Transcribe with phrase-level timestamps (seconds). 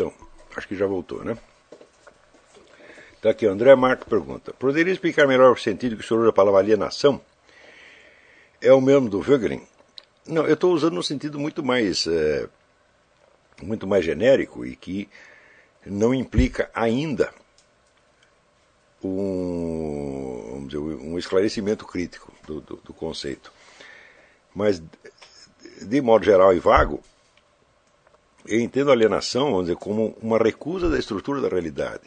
[0.00, 0.14] Então,
[0.56, 1.36] acho que já voltou, né?
[3.18, 6.32] Então aqui, André Marco pergunta: Poderia explicar melhor o sentido que o senhor usa a
[6.32, 7.20] palavra alienação?
[8.62, 9.62] É o mesmo do Wögelin?
[10.26, 12.48] Não, eu estou usando um sentido muito mais, é,
[13.62, 15.06] muito mais genérico e que
[15.84, 17.30] não implica ainda
[19.04, 23.52] um, dizer, um esclarecimento crítico do, do, do conceito.
[24.54, 24.82] Mas,
[25.82, 27.02] de modo geral e vago,
[28.46, 32.02] eu entendo a alienação, vamos dizer, como uma recusa da estrutura da realidade.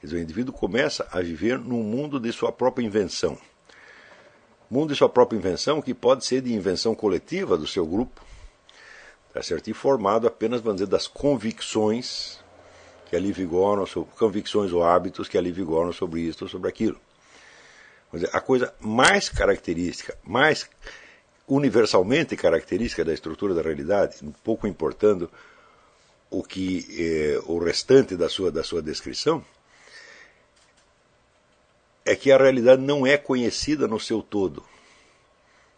[0.00, 3.38] Quer dizer, o indivíduo começa a viver num mundo de sua própria invenção.
[4.70, 8.20] Mundo de sua própria invenção que pode ser de invenção coletiva do seu grupo,
[9.32, 9.68] tá certo?
[9.68, 12.40] e formado apenas, vamos dizer, das convicções
[13.06, 13.84] que ali vigoram,
[14.18, 16.98] convicções ou hábitos que ali vigoram sobre isto ou sobre aquilo.
[18.12, 20.68] Dizer, a coisa mais característica, mais
[21.48, 25.30] universalmente característica da estrutura da realidade, pouco importando
[26.30, 29.44] o que eh, o restante da sua, da sua descrição,
[32.04, 34.64] é que a realidade não é conhecida no seu todo.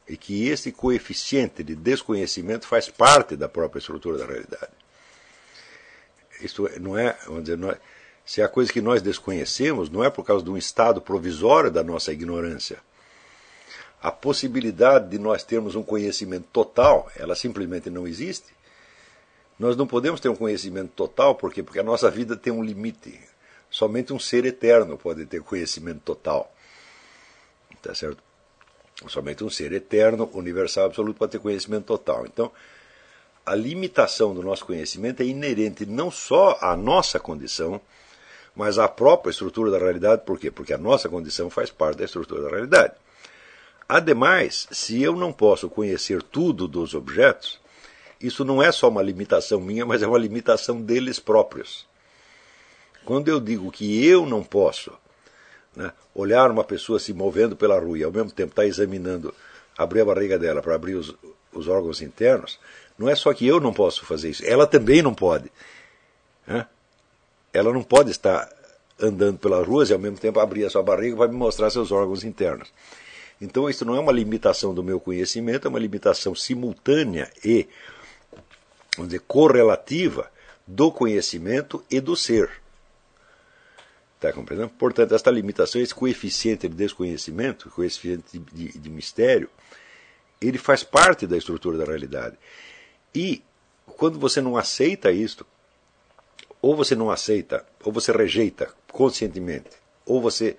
[0.08, 4.72] E que esse coeficiente de desconhecimento faz parte da própria estrutura da realidade.
[6.40, 7.78] Isto é, não é, vamos dizer, é,
[8.24, 11.70] se é a coisa que nós desconhecemos, não é por causa de um estado provisório
[11.70, 12.78] da nossa ignorância
[14.04, 18.52] a possibilidade de nós termos um conhecimento total, ela simplesmente não existe.
[19.58, 21.62] Nós não podemos ter um conhecimento total, por quê?
[21.62, 23.18] Porque a nossa vida tem um limite.
[23.70, 26.54] Somente um ser eterno pode ter conhecimento total.
[27.80, 28.22] Tá certo?
[29.08, 32.26] Somente um ser eterno, universal, absoluto, pode ter conhecimento total.
[32.26, 32.52] Então,
[33.46, 37.80] a limitação do nosso conhecimento é inerente não só à nossa condição,
[38.54, 40.26] mas à própria estrutura da realidade.
[40.26, 40.50] Por quê?
[40.50, 43.02] Porque a nossa condição faz parte da estrutura da realidade.
[43.88, 47.60] Ademais, se eu não posso conhecer tudo dos objetos,
[48.20, 51.86] isso não é só uma limitação minha, mas é uma limitação deles próprios.
[53.04, 54.92] Quando eu digo que eu não posso
[55.76, 59.34] né, olhar uma pessoa se movendo pela rua e ao mesmo tempo estar tá examinando,
[59.76, 61.14] abrir a barriga dela para abrir os,
[61.52, 62.58] os, órgãos internos,
[62.96, 65.52] não é só que eu não posso fazer isso, ela também não pode.
[66.46, 66.66] Né?
[67.52, 68.48] Ela não pode estar
[68.98, 71.92] andando pelas ruas e ao mesmo tempo abrir a sua barriga para me mostrar seus
[71.92, 72.72] órgãos internos.
[73.40, 77.68] Então, isso não é uma limitação do meu conhecimento, é uma limitação simultânea e,
[78.96, 80.30] vamos dizer, correlativa
[80.66, 82.50] do conhecimento e do ser.
[84.16, 84.70] Está compreendendo?
[84.70, 89.50] Portanto, esta limitação, esse coeficiente de desconhecimento, coeficiente de, de, de mistério,
[90.40, 92.36] ele faz parte da estrutura da realidade.
[93.14, 93.42] E
[93.86, 95.46] quando você não aceita isto,
[96.62, 99.70] ou você não aceita, ou você rejeita conscientemente,
[100.06, 100.56] ou você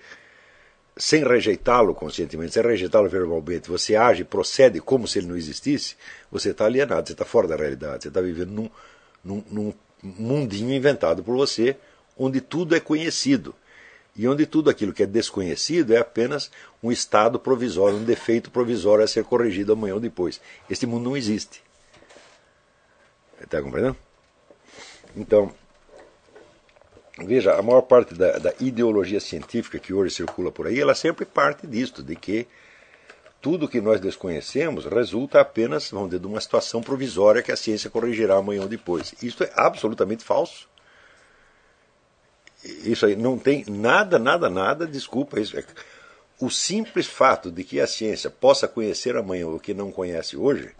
[0.98, 5.96] sem rejeitá-lo conscientemente, sem rejeitá-lo verbalmente, você age, procede como se ele não existisse,
[6.32, 8.70] você está alienado, você está fora da realidade, você está vivendo num,
[9.24, 11.76] num, num mundinho inventado por você,
[12.18, 13.54] onde tudo é conhecido.
[14.18, 16.50] E onde tudo aquilo que é desconhecido é apenas
[16.82, 20.40] um estado provisório, um defeito provisório a ser corrigido amanhã ou depois.
[20.70, 21.62] Este mundo não existe.
[23.42, 23.98] Está compreendendo?
[25.18, 25.54] Então,
[27.18, 31.26] Veja, a maior parte da, da, ideologia científica que hoje circula por aí, ela sempre
[31.26, 32.46] parte disto, de que
[33.42, 37.90] tudo que nós desconhecemos resulta apenas, vamos dizer, de uma situação provisória que a ciência
[37.90, 39.14] corrigirá amanhã ou depois.
[39.24, 40.68] Isso é absolutamente falso.
[42.64, 45.64] Isso aí não tem nada, nada, nada, desculpa, isso é,
[46.40, 50.72] o simples fato de que a ciência possa conhecer amanhã o que não conhece hoje,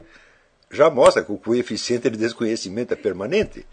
[0.70, 3.66] já mostra que o coeficiente de desconhecimento é permanente.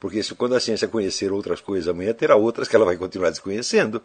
[0.00, 3.28] Porque se quando a ciência conhecer outras coisas amanhã, terá outras que ela vai continuar
[3.28, 4.02] desconhecendo.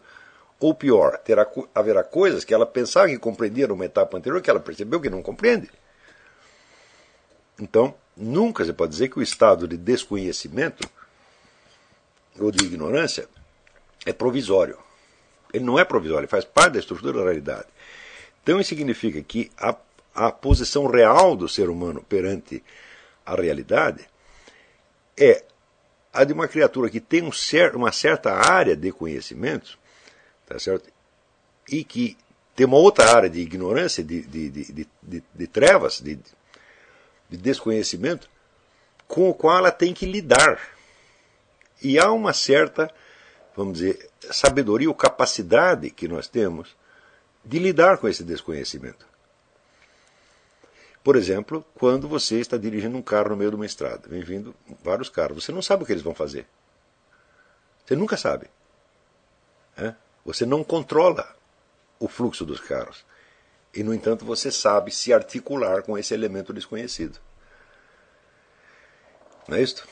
[0.60, 4.60] Ou pior, terá, haverá coisas que ela pensava que compreendia numa etapa anterior que ela
[4.60, 5.70] percebeu que não compreende.
[7.58, 10.86] Então, nunca se pode dizer que o estado de desconhecimento
[12.38, 13.26] ou de ignorância
[14.04, 14.78] é provisório.
[15.52, 17.66] Ele não é provisório, ele faz parte da estrutura da realidade.
[18.42, 19.74] Então, isso significa que a,
[20.14, 22.62] a posição real do ser humano perante
[23.24, 24.06] a realidade
[25.16, 25.42] é
[26.16, 29.78] a de uma criatura que tem um cer uma certa área de conhecimento,
[30.46, 30.90] tá certo?
[31.68, 32.16] e que
[32.54, 36.18] tem uma outra área de ignorância, de, de, de, de, de trevas, de,
[37.28, 38.30] de desconhecimento,
[39.06, 40.60] com o qual ela tem que lidar.
[41.82, 42.90] E há uma certa,
[43.54, 46.74] vamos dizer, sabedoria ou capacidade que nós temos
[47.44, 49.06] de lidar com esse desconhecimento.
[51.06, 54.52] Por exemplo, quando você está dirigindo um carro no meio de uma estrada, vem vindo
[54.82, 56.48] vários carros, você não sabe o que eles vão fazer.
[57.84, 58.48] Você nunca sabe.
[59.76, 59.94] É?
[60.24, 61.32] Você não controla
[62.00, 63.04] o fluxo dos carros.
[63.72, 67.20] E, no entanto, você sabe se articular com esse elemento desconhecido.
[69.46, 69.86] Não é isso?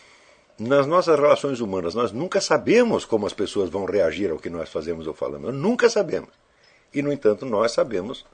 [0.58, 4.68] Nas nossas relações humanas, nós nunca sabemos como as pessoas vão reagir ao que nós
[4.68, 5.52] fazemos ou falamos.
[5.52, 6.30] Nós nunca sabemos.
[6.92, 8.26] E, no entanto, nós sabemos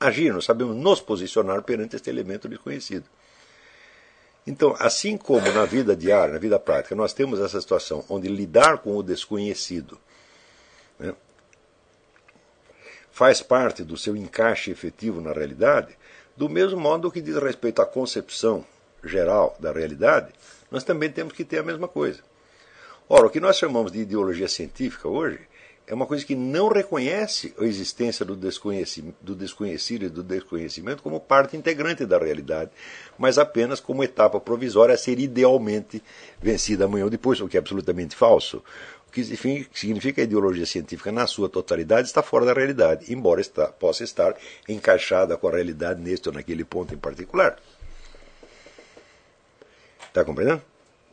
[0.00, 3.04] agir, nós sabemos nos posicionar perante este elemento desconhecido.
[4.46, 8.78] Então, assim como na vida diária, na vida prática, nós temos essa situação onde lidar
[8.78, 9.98] com o desconhecido
[10.98, 11.14] né,
[13.10, 15.98] faz parte do seu encaixe efetivo na realidade,
[16.36, 18.64] do mesmo modo que diz respeito à concepção
[19.04, 20.32] geral da realidade,
[20.70, 22.22] nós também temos que ter a mesma coisa.
[23.08, 25.40] Ora, o que nós chamamos de ideologia científica hoje
[25.88, 31.02] é uma coisa que não reconhece a existência do desconhecido, do desconhecido e do desconhecimento
[31.02, 32.70] como parte integrante da realidade,
[33.16, 36.02] mas apenas como etapa provisória a ser idealmente
[36.40, 38.62] vencida amanhã ou depois, o que é absolutamente falso.
[39.08, 43.40] O que significa que a ideologia científica, na sua totalidade, está fora da realidade, embora
[43.40, 44.36] está, possa estar
[44.68, 47.58] encaixada com a realidade neste ou naquele ponto em particular.
[50.06, 50.62] Está compreendendo?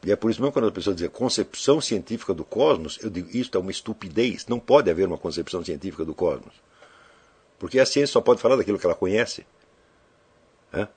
[0.05, 3.27] E é por isso mesmo quando as pessoas dizem concepção científica do cosmos, eu digo
[3.35, 4.45] isso é uma estupidez.
[4.45, 6.53] Não pode haver uma concepção científica do cosmos.
[7.57, 9.47] Porque a ciência só pode falar daquilo que ela conhece.
[10.71, 10.87] É?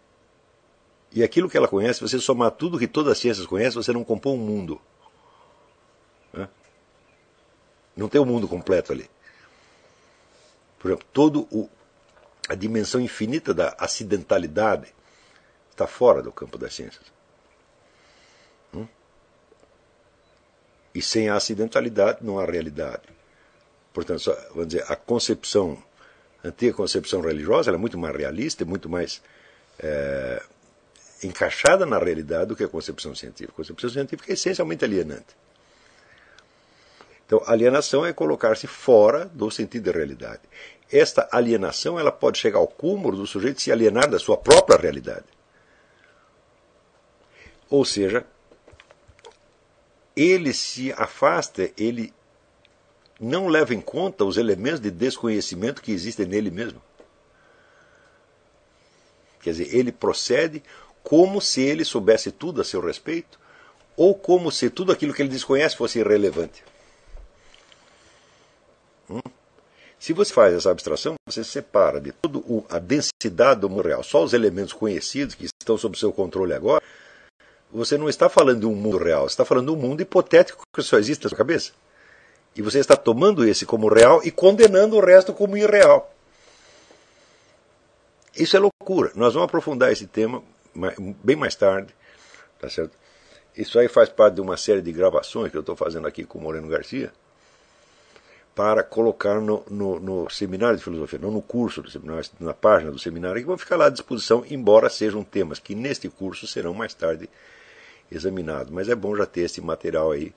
[1.11, 4.05] E aquilo que ela conhece, você somar tudo que todas as ciências conhecem, você não
[4.05, 4.79] compõe um mundo.
[6.35, 6.47] É?
[7.97, 9.09] Não tem o um mundo completo ali.
[10.79, 11.67] Por exemplo, todo o,
[12.47, 14.95] a dimensão infinita da acidentalidade
[15.71, 17.18] está fora do campo das ciências.
[20.99, 23.03] E sem a acidentalidade não há realidade.
[23.95, 25.81] Portanto, vamos dizer, a concepção,
[26.43, 29.23] a antiga concepção religiosa, é muito mais realista e muito mais
[29.79, 30.43] é,
[31.23, 33.53] encaixada na realidade do que a concepção científica.
[33.53, 35.37] A concepção científica é essencialmente alienante.
[37.25, 40.43] Então, alienação é colocar-se fora do sentido da realidade.
[40.91, 45.27] Esta alienação ela pode chegar ao cúmulo do sujeito se alienar da sua própria realidade.
[47.71, 48.27] Ou seja,
[50.19, 52.13] ele se afasta, ele
[53.21, 56.83] não leva em conta os elementos de desconhecimento que existem nele mesmo.
[59.41, 60.61] Quer dizer, ele procede
[61.05, 63.39] como se ele soubesse tudo a seu respeito,
[63.97, 66.65] ou como se tudo aquilo que ele desconhece fosse irrelevante.
[69.09, 69.21] Hum?
[70.01, 74.23] Se você faz essa abstração, você separa de toda a densidade do mundo real, só
[74.23, 76.83] os elementos conhecidos que estão sob seu controle agora,
[77.73, 80.65] você não está falando de um mundo real, você está falando de um mundo hipotético
[80.73, 81.73] que só existe na sua cabeça.
[82.57, 86.13] E você está tomando esse como real e condenando o resto como irreal.
[88.35, 89.13] Isso é loucura.
[89.15, 90.43] Nós vamos aprofundar esse tema
[91.23, 91.95] bem mais tarde.
[92.59, 92.97] Tá certo?
[93.57, 96.39] Isso aí faz parte de uma série de gravações que eu estou fazendo aqui com
[96.39, 97.13] o Moreno Garcia
[98.55, 102.91] para colocar no, no, no, seminário de filosofia, não no curso do seminário, na página
[102.91, 106.75] do seminário, que vão ficar lá à disposição, embora sejam temas que neste curso serão
[106.75, 107.29] mais tarde
[108.11, 108.73] examinado.
[108.73, 110.35] Mas é bom já ter esse material aí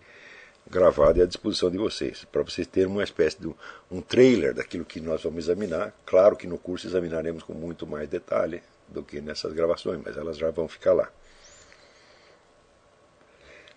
[0.69, 3.53] gravado e à disposição de vocês, para vocês terem uma espécie de
[3.89, 5.93] um trailer daquilo que nós vamos examinar.
[6.05, 10.37] Claro que no curso examinaremos com muito mais detalhe do que nessas gravações, mas elas
[10.37, 11.09] já vão ficar lá.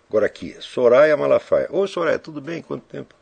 [0.07, 1.67] Agora aqui, Soraya Malafaia.
[1.71, 2.61] Ô Soraya, tudo bem?
[2.61, 3.15] Quanto tempo?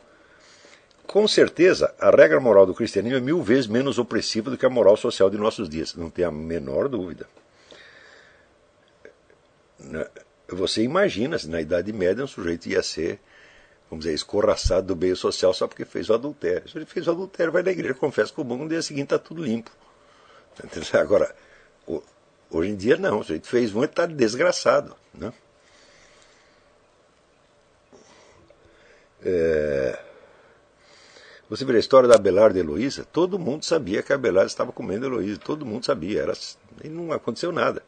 [1.08, 4.70] Com certeza, a regra moral do cristianismo é mil vezes menos opressiva do que a
[4.70, 7.28] moral social de nossos dias, não tem a menor dúvida.
[10.54, 13.20] Você imagina se na Idade Média um sujeito ia ser,
[13.90, 16.68] vamos dizer, escorraçado do meio social só porque fez o adultério.
[16.70, 19.06] Se ele fez o adultério, vai na igreja, confessa com o bom, no dia seguinte
[19.06, 19.72] está tudo limpo.
[21.00, 21.36] Agora,
[22.50, 24.96] hoje em dia não, o sujeito fez um e está desgraçado.
[25.14, 25.34] Né?
[29.26, 30.00] É...
[31.50, 34.72] Você vê a história da Abelardo e Heloísa, todo mundo sabia que a Abelardo estava
[34.72, 36.34] comendo a Heloísa, todo mundo sabia, era,
[36.84, 37.84] e não aconteceu nada.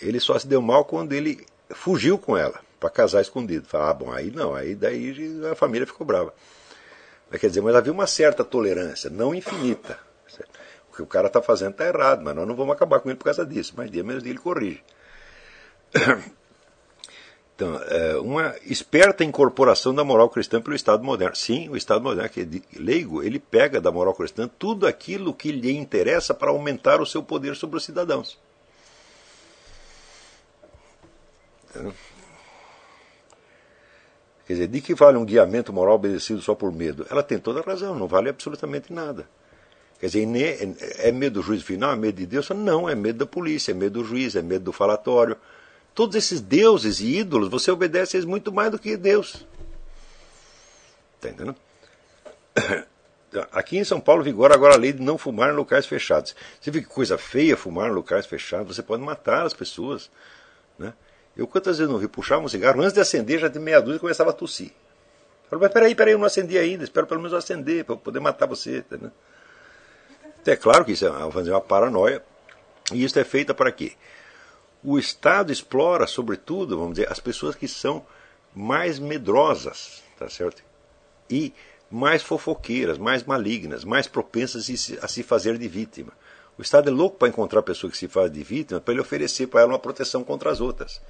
[0.00, 3.66] Ele só se deu mal quando ele fugiu com ela para casar escondido.
[3.66, 5.14] Fala, ah, bom, aí não, aí daí
[5.50, 6.32] a família ficou brava.
[7.30, 9.98] Mas, quer dizer, mas havia uma certa tolerância, não infinita.
[10.90, 13.18] O que o cara está fazendo está errado, mas nós não vamos acabar com ele
[13.18, 13.74] por causa disso.
[13.76, 14.82] Mas dia menos dia ele corrige.
[17.58, 21.34] Então, é uma esperta incorporação da moral cristã pelo Estado moderno.
[21.34, 25.50] Sim, o Estado moderno, que é leigo, ele pega da moral cristã tudo aquilo que
[25.50, 28.38] lhe interessa para aumentar o seu poder sobre os cidadãos.
[34.46, 37.06] Quer dizer, de que vale um guiamento moral obedecido só por medo?
[37.10, 39.28] Ela tem toda a razão, não vale absolutamente nada.
[40.00, 40.26] Quer dizer,
[40.98, 42.48] é medo do juízo final, é medo de Deus?
[42.50, 45.36] Não, é medo da polícia, é medo do juiz, é medo do falatório.
[45.94, 49.46] Todos esses deuses e ídolos, você obedece eles muito mais do que Deus.
[51.16, 51.56] Está entendendo?
[53.52, 56.34] Aqui em São Paulo vigora agora a lei de não fumar em locais fechados.
[56.60, 60.10] Você vê que coisa feia fumar em locais fechados, você pode matar as pessoas.
[60.78, 60.94] Né?
[61.38, 64.00] Eu quantas vezes não vi puxar um cigarro, antes de acender, já de meia dúzia
[64.00, 64.72] começava a tossir.
[65.48, 68.46] Falei, mas peraí, peraí, eu não acendi ainda, espero pelo menos acender, para poder matar
[68.46, 68.84] você.
[68.90, 69.12] Né?
[70.44, 72.24] É claro que isso é fazer uma paranoia,
[72.92, 73.92] e isso é feita para quê?
[74.82, 78.04] O Estado explora, sobretudo, vamos dizer, as pessoas que são
[78.52, 80.62] mais medrosas, tá certo?
[81.30, 81.54] E
[81.88, 84.68] mais fofoqueiras, mais malignas, mais propensas
[85.00, 86.12] a se fazer de vítima.
[86.58, 89.46] O Estado é louco para encontrar pessoa que se faz de vítima para ele oferecer
[89.46, 91.00] para ela uma proteção contra as outras.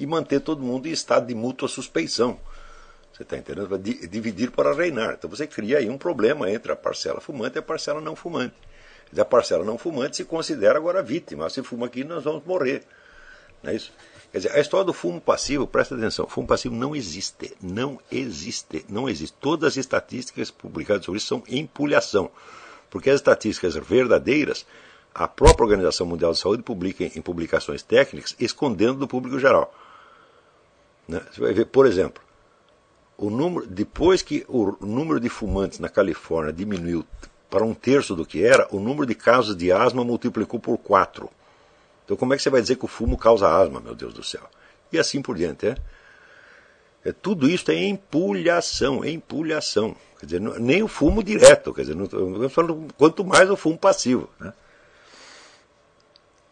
[0.00, 2.40] E manter todo mundo em estado de mútua suspeição.
[3.12, 3.78] Você está entendendo?
[3.78, 5.12] Dividir para reinar.
[5.12, 8.54] Então você cria aí um problema entre a parcela fumante e a parcela não fumante.
[9.14, 11.50] A parcela não fumante se considera agora vítima.
[11.50, 12.82] Se fuma aqui, nós vamos morrer.
[13.62, 13.92] Não é isso?
[14.32, 17.54] Quer dizer, a história do fumo passivo, presta atenção, fumo passivo não existe.
[17.60, 18.86] Não existe.
[18.88, 19.36] Não existe.
[19.40, 22.30] Todas as estatísticas publicadas sobre isso são empulhação.
[22.88, 24.64] Porque as estatísticas verdadeiras,
[25.14, 29.74] a própria Organização Mundial de Saúde publica em publicações técnicas, escondendo do público geral.
[31.10, 31.20] Né?
[31.30, 32.22] Você vai ver, por exemplo,
[33.18, 37.04] o número, depois que o número de fumantes na Califórnia diminuiu
[37.50, 41.28] para um terço do que era, o número de casos de asma multiplicou por quatro.
[42.04, 44.22] Então como é que você vai dizer que o fumo causa asma, meu Deus do
[44.22, 44.42] céu?
[44.92, 45.76] E assim por diante, é?
[47.04, 49.96] é tudo isso é empulhação, é empulhação.
[50.20, 52.06] Quer dizer, não, nem o fumo direto, quer dizer, não,
[52.96, 54.30] quanto mais o fumo passivo.
[54.38, 54.52] Né?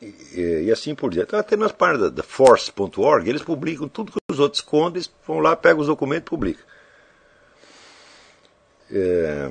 [0.00, 1.28] E, e, assim por diante.
[1.28, 5.56] Então, até nas páginas da, force.org, eles publicam tudo que os outros escondem, vão lá,
[5.56, 6.64] pegam os documentos e publicam.
[8.90, 9.50] É,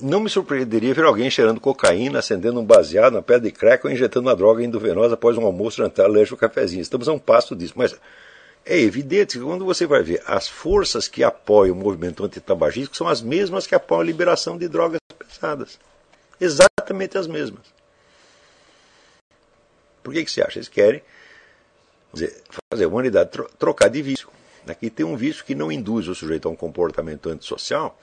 [0.00, 3.92] não me surpreenderia ver alguém cheirando cocaína, acendendo um baseado, uma pedra de crack ou
[3.92, 6.82] injetando uma droga endovenosa após um almoço, jantar, lanche ou cafezinho.
[6.82, 7.74] Estamos a um passo disso.
[7.76, 7.96] Mas
[8.66, 13.08] é evidente que quando você vai ver as forças que apoiam o movimento antitabagístico são
[13.08, 15.78] as mesmas que apoiam a liberação de drogas pesadas.
[16.40, 17.77] Exatamente as mesmas.
[20.02, 20.58] Por que, que você acha?
[20.58, 21.02] Eles querem
[22.12, 24.28] dizer, fazer a humanidade trocar de vício.
[24.66, 27.98] Aqui tem um vício que não induz o sujeito a um comportamento antissocial,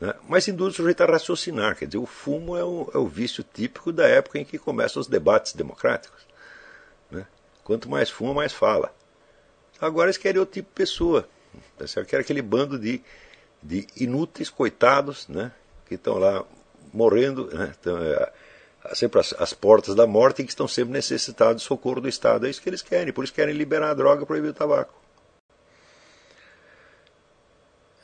[0.00, 0.14] né?
[0.28, 1.76] Mas induz o sujeito a raciocinar.
[1.76, 5.00] Quer dizer, o fumo é o, é o vício típico da época em que começam
[5.00, 6.26] os debates democráticos.
[7.10, 7.26] Né?
[7.64, 8.94] Quanto mais fuma, mais fala.
[9.80, 11.28] Agora eles querem outro tipo de pessoa.
[11.76, 12.04] Tá?
[12.04, 13.00] Querem aquele bando de,
[13.62, 15.52] de inúteis coitados né?
[15.86, 16.44] que estão lá
[16.92, 17.72] morrendo, né?
[17.78, 18.32] Então, é,
[18.94, 22.46] sempre às, portas da morte e que estão sempre necessitados de socorro do Estado.
[22.46, 23.12] É isso que eles querem.
[23.12, 24.94] Por isso querem liberar a droga e proibir o tabaco.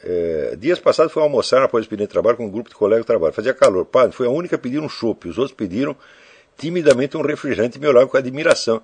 [0.02, 3.06] É, dias passados fui almoçar após o pedir trabalho com um grupo de colegas de
[3.06, 3.32] trabalho.
[3.32, 3.86] Fazia calor.
[3.86, 5.28] Padre, foi a única a pedir um chopp.
[5.28, 5.96] Os outros pediram
[6.58, 8.82] timidamente um refrigerante e me olhavam com admiração.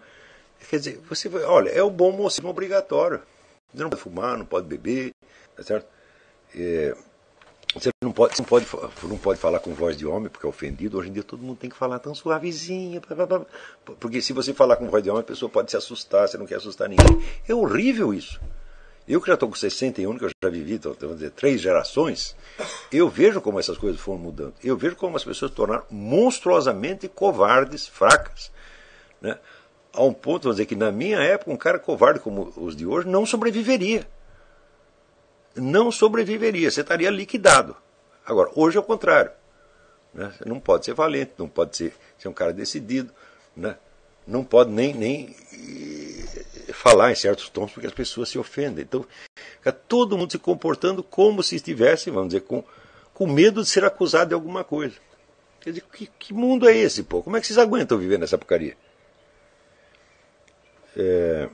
[0.69, 3.21] Quer dizer, você olha, é o bom mocismo obrigatório.
[3.73, 5.12] Você não pode fumar, não pode beber,
[5.57, 5.87] tá certo?
[6.54, 6.95] É,
[7.75, 8.67] você não pode, não, pode,
[9.05, 10.99] não pode falar com voz de homem, porque é ofendido.
[10.99, 13.00] Hoje em dia todo mundo tem que falar tão suavezinho.
[14.00, 16.47] Porque se você falar com voz de homem, a pessoa pode se assustar, você não
[16.47, 17.25] quer assustar ninguém.
[17.49, 18.41] É horrível isso.
[19.07, 22.37] Eu que já estou com 61, que eu já vivi então, vamos dizer, três gerações,
[22.93, 24.55] eu vejo como essas coisas foram mudando.
[24.62, 28.53] Eu vejo como as pessoas se tornaram monstruosamente covardes, fracas.
[29.21, 29.39] Né?
[29.93, 32.87] A um ponto, vamos dizer, que na minha época, um cara covarde como os de
[32.87, 34.07] hoje não sobreviveria.
[35.54, 37.76] Não sobreviveria, você estaria liquidado.
[38.25, 39.33] Agora, hoje é o contrário.
[40.14, 40.33] Né?
[40.37, 43.12] Você não pode ser valente, não pode ser, ser um cara decidido,
[43.57, 43.76] né?
[44.26, 45.37] não pode nem, nem
[46.73, 48.85] falar em certos tons porque as pessoas se ofendem.
[48.85, 49.04] Então,
[49.35, 52.64] fica todo mundo se comportando como se estivesse, vamos dizer, com,
[53.12, 54.95] com medo de ser acusado de alguma coisa.
[55.61, 57.23] Quer dizer, que, que mundo é esse, pô?
[57.23, 58.76] Como é que vocês aguentam viver nessa porcaria?
[60.97, 61.49] É...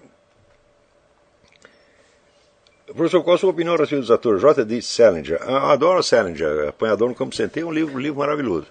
[2.87, 4.81] Professor, qual a sua opinião a respeito dos atores J.D.
[4.81, 5.43] Salinger?
[5.43, 8.67] Eu adoro Salinger, Apanhador no Campo Centeio, é um livro, um livro maravilhoso.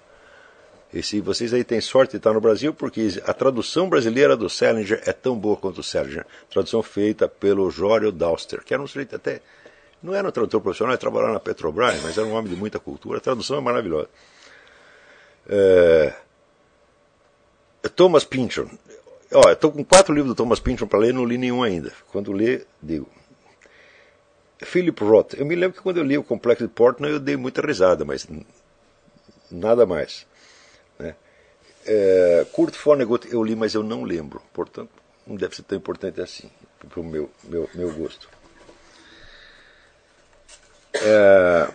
[0.92, 4.48] E se vocês aí têm sorte de estar no Brasil, porque a tradução brasileira do
[4.48, 6.24] Salinger é tão boa quanto o Salinger.
[6.48, 9.42] Tradução feita pelo Jório Dauster, que era um sujeito até.
[10.02, 12.78] Não era um tradutor profissional, ele trabalhava na Petrobras, mas era um homem de muita
[12.78, 13.18] cultura.
[13.18, 14.08] A tradução é maravilhosa.
[15.46, 16.14] É...
[17.94, 18.70] Thomas Pynchon.
[19.52, 21.92] Estou com quatro livros do Thomas Pynchon para ler, não li nenhum ainda.
[22.10, 23.15] Quando ler, digo.
[24.62, 25.34] Philip Roth.
[25.34, 28.04] Eu me lembro que quando eu li o Complexo de Portland eu dei muita risada,
[28.04, 28.26] mas
[29.50, 30.26] nada mais.
[31.86, 34.42] É, Kurt Vonnegut eu li, mas eu não lembro.
[34.52, 34.90] Portanto,
[35.26, 36.50] não deve ser tão importante assim,
[36.88, 38.28] para o meu, meu, meu gosto.
[40.94, 41.68] É,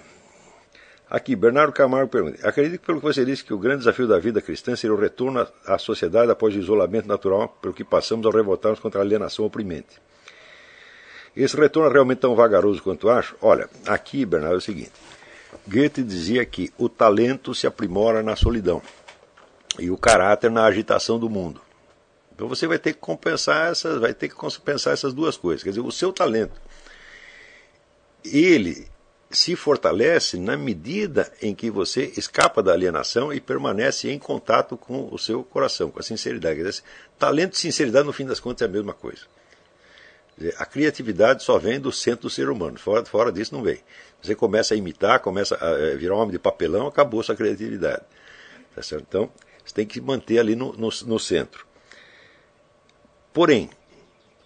[1.10, 4.20] aqui, Bernardo Camargo pergunta: Acredito que, pelo que você disse, que o grande desafio da
[4.20, 8.34] vida cristã seria o retorno à sociedade após o isolamento natural pelo que passamos ao
[8.34, 10.02] revoltarmos contra a alienação oprimente.
[11.36, 13.36] Esse retorno é realmente tão vagaroso quanto acho?
[13.42, 14.92] Olha, aqui, Bernardo, é o seguinte:
[15.68, 18.82] Goethe dizia que o talento se aprimora na solidão
[19.80, 21.62] e o caráter na agitação do mundo.
[22.34, 25.64] Então você vai ter que compensar essas, vai ter que compensar essas duas coisas.
[25.64, 26.60] Quer dizer, o seu talento,
[28.26, 28.88] ele
[29.30, 35.08] se fortalece na medida em que você escapa da alienação e permanece em contato com
[35.10, 36.62] o seu coração, com a sinceridade.
[36.62, 36.84] Dizer,
[37.18, 39.22] talento e sinceridade, no fim das contas, é a mesma coisa.
[40.58, 43.80] A criatividade só vem do centro do ser humano, fora, fora disso não vem.
[44.22, 48.04] Você começa a imitar, começa a eh, virar um homem de papelão, acabou sua criatividade.
[48.76, 49.06] Tá certo?
[49.08, 49.30] Então,
[49.66, 51.66] você tem que manter ali no, no, no centro.
[53.34, 53.70] Porém,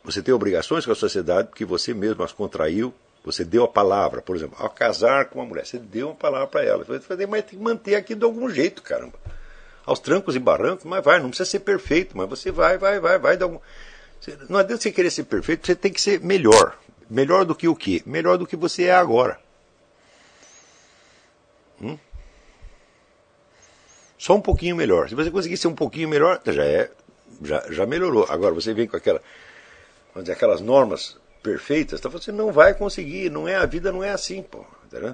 [0.04, 4.22] você tem obrigações com a sociedade porque você mesmo as contraiu, você deu a palavra,
[4.22, 6.84] por exemplo, ao casar com uma mulher, você deu uma palavra para ela.
[6.84, 9.20] Você mas tem que manter aqui de algum jeito, caramba.
[9.84, 13.18] Aos trancos e barrancos, mas vai, não precisa ser perfeito, mas você vai, vai, vai,
[13.18, 13.36] vai.
[13.36, 13.60] De algum...
[14.50, 16.78] Não adianta você querer ser perfeito, você tem que ser melhor.
[17.10, 18.02] Melhor do que o quê?
[18.06, 19.40] Melhor do que você é agora.
[21.82, 21.98] Hum?
[24.18, 25.08] Só um pouquinho melhor.
[25.10, 26.90] Se você conseguir ser um pouquinho melhor, já é,
[27.44, 28.26] já, já melhorou.
[28.30, 29.22] Agora você vem com aquela,
[30.16, 34.10] dizer, aquelas normas perfeitas, então você não vai conseguir, não é a vida não é
[34.10, 35.14] assim, pô, entendeu?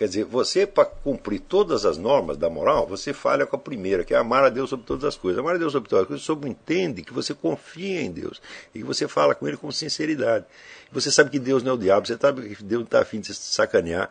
[0.00, 4.02] Quer dizer, você para cumprir todas as normas da moral, você falha com a primeira,
[4.02, 5.38] que é amar a Deus sobre todas as coisas.
[5.38, 8.40] Amar a Deus sobre todas as coisas sobreentende que você confia em Deus
[8.74, 10.46] e que você fala com Ele com sinceridade.
[10.90, 13.20] Você sabe que Deus não é o diabo, você sabe que Deus não está afim
[13.20, 14.10] de se sacanear.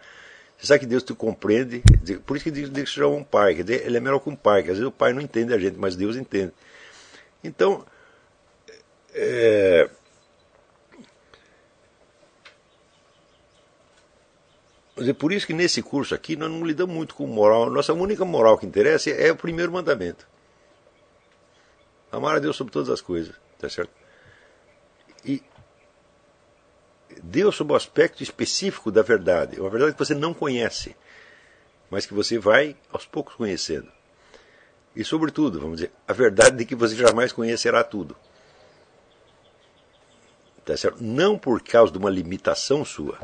[0.60, 1.82] Você sabe que Deus te compreende,
[2.24, 4.36] por isso que Deus que chama um pai, quer dizer, ele é melhor que um
[4.36, 6.54] pai, às vezes o pai não entende a gente, mas Deus entende.
[7.44, 7.84] Então,
[9.12, 9.90] é,
[15.18, 17.70] por isso que nesse curso aqui nós não lidamos muito com moral.
[17.70, 20.28] Nossa única moral que interessa é o primeiro mandamento.
[22.12, 23.92] Amar a Deus sobre todas as coisas, tá certo?
[25.24, 25.44] E
[27.22, 30.96] Deus sob o aspecto específico da verdade, uma verdade que você não conhece,
[31.90, 33.92] mas que você vai aos poucos conhecendo.
[34.96, 38.16] E sobretudo, vamos dizer, a verdade de que você jamais conhecerá tudo.
[40.66, 41.04] Tá certo?
[41.04, 43.18] Não por causa de uma limitação sua,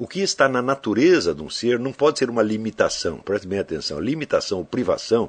[0.00, 3.18] o que está na natureza de um ser não pode ser uma limitação.
[3.18, 4.00] Preste bem atenção.
[4.00, 5.28] Limitação ou privação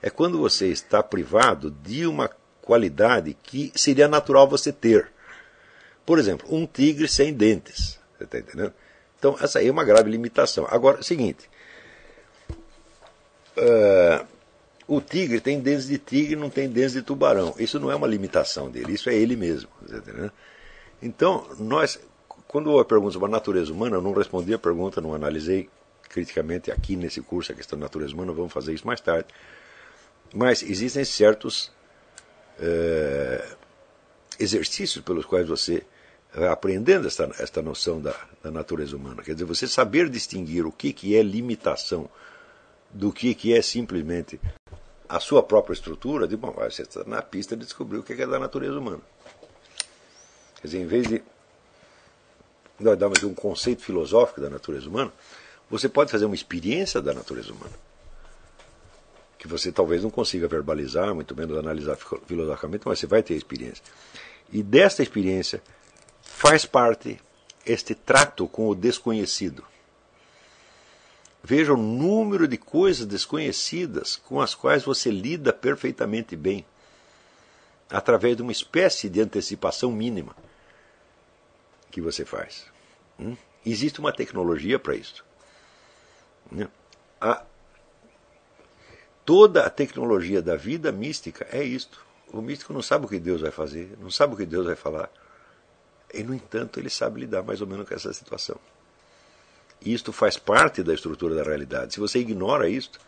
[0.00, 2.30] é quando você está privado de uma
[2.62, 5.12] qualidade que seria natural você ter.
[6.06, 8.00] Por exemplo, um tigre sem dentes.
[8.16, 8.72] Você está entendendo?
[9.18, 10.66] Então, essa aí é uma grave limitação.
[10.70, 11.50] Agora, seguinte.
[13.54, 14.26] Uh,
[14.88, 17.54] o tigre tem dentes de tigre, não tem dentes de tubarão.
[17.58, 19.68] Isso não é uma limitação dele, isso é ele mesmo.
[19.86, 20.32] Tá?
[21.02, 22.00] Então, nós
[22.48, 25.68] quando a pergunta sobre a natureza humana, eu não respondi a pergunta, não analisei
[26.08, 29.28] criticamente aqui nesse curso a questão da natureza humana, vamos fazer isso mais tarde.
[30.32, 31.72] Mas existem certos
[32.58, 33.44] é,
[34.38, 35.84] exercícios pelos quais você
[36.32, 39.22] vai aprendendo esta, esta noção da, da, natureza humana.
[39.22, 42.08] Quer dizer, você saber distinguir o que, que é limitação
[42.90, 44.40] do que, que é simplesmente
[45.08, 48.26] a sua própria estrutura, de, bom, você está na pista de descobrir o que é
[48.26, 49.02] da natureza humana.
[50.60, 51.22] Quer dizer, em vez de
[52.78, 55.12] nós damos um conceito filosófico da natureza humana,
[55.68, 57.72] você pode fazer uma experiência da natureza humana.
[59.38, 63.82] Que você talvez não consiga verbalizar, muito menos analisar filosoficamente, mas você vai ter experiência.
[64.52, 65.62] E desta experiência
[66.22, 67.20] faz parte
[67.64, 69.64] este trato com o desconhecido.
[71.42, 76.64] Veja o número de coisas desconhecidas com as quais você lida perfeitamente bem,
[77.88, 80.34] através de uma espécie de antecipação mínima
[81.90, 82.66] que você faz.
[83.18, 83.36] Hum?
[83.64, 85.24] Existe uma tecnologia para isso.
[86.52, 86.66] Hum?
[87.20, 87.44] A,
[89.24, 92.04] toda a tecnologia da vida mística é isto.
[92.32, 94.76] O místico não sabe o que Deus vai fazer, não sabe o que Deus vai
[94.76, 95.10] falar.
[96.12, 98.58] E, no entanto, ele sabe lidar mais ou menos com essa situação.
[99.84, 101.94] Isto faz parte da estrutura da realidade.
[101.94, 102.98] Se você ignora isto,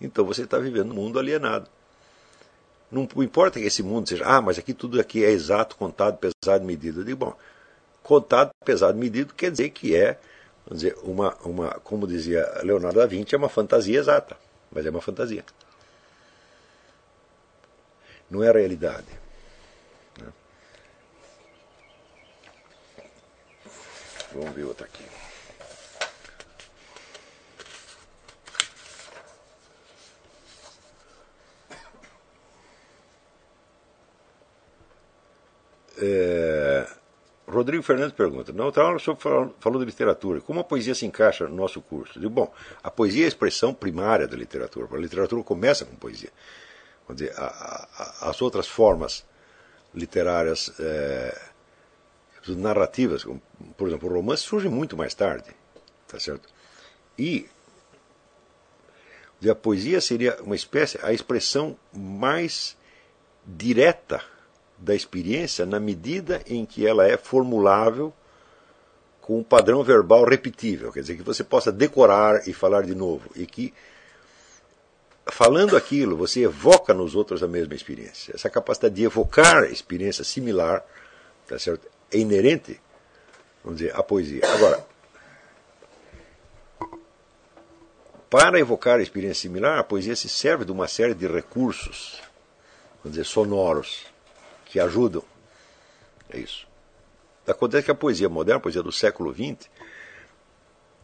[0.00, 1.68] então você está vivendo um mundo alienado.
[2.90, 6.64] Não importa que esse mundo seja, ah, mas aqui tudo aqui é exato, contado, pesado,
[6.64, 7.00] medido.
[7.00, 7.36] Eu digo, bom,
[8.06, 10.16] contado, pesado, medido, quer dizer que é,
[10.64, 14.36] vamos dizer, uma, uma, como dizia Leonardo da Vinci, é uma fantasia exata,
[14.70, 15.44] mas é uma fantasia.
[18.30, 19.06] Não é a realidade.
[20.20, 20.32] Né?
[24.32, 25.04] Vamos ver outra aqui.
[35.98, 36.86] É,
[37.46, 40.40] Rodrigo Fernandes pergunta: outra aula o senhor falou, de literatura.
[40.40, 42.18] Como a poesia se encaixa no nosso curso?
[42.18, 44.88] Digo, bom, a poesia é a expressão primária da literatura.
[44.92, 46.30] A literatura começa com poesia.
[47.06, 49.24] Vamos dizer, a, a, as outras formas
[49.94, 51.40] literárias é,
[52.48, 53.40] narrativas, como,
[53.76, 55.50] por exemplo, o romance, surgem muito mais tarde.
[56.08, 56.48] Tá certo?
[57.16, 57.48] E
[59.48, 62.76] a poesia seria uma espécie, a expressão mais
[63.46, 64.20] direta
[64.78, 68.12] da experiência na medida em que ela é formulável
[69.20, 73.28] com um padrão verbal repetível, quer dizer, que você possa decorar e falar de novo,
[73.34, 73.74] e que,
[75.26, 78.32] falando aquilo, você evoca nos outros a mesma experiência.
[78.34, 80.84] Essa capacidade de evocar experiência similar
[81.46, 81.88] tá certo?
[82.12, 82.80] é inerente,
[83.64, 84.42] vamos dizer, à poesia.
[84.44, 84.86] Agora,
[88.30, 92.20] para evocar experiência similar, a poesia se serve de uma série de recursos,
[93.02, 94.06] vamos dizer, sonoros,
[94.66, 95.22] que ajudam.
[96.28, 96.66] É isso.
[97.46, 99.70] Acontece que a poesia moderna, a poesia do século XX,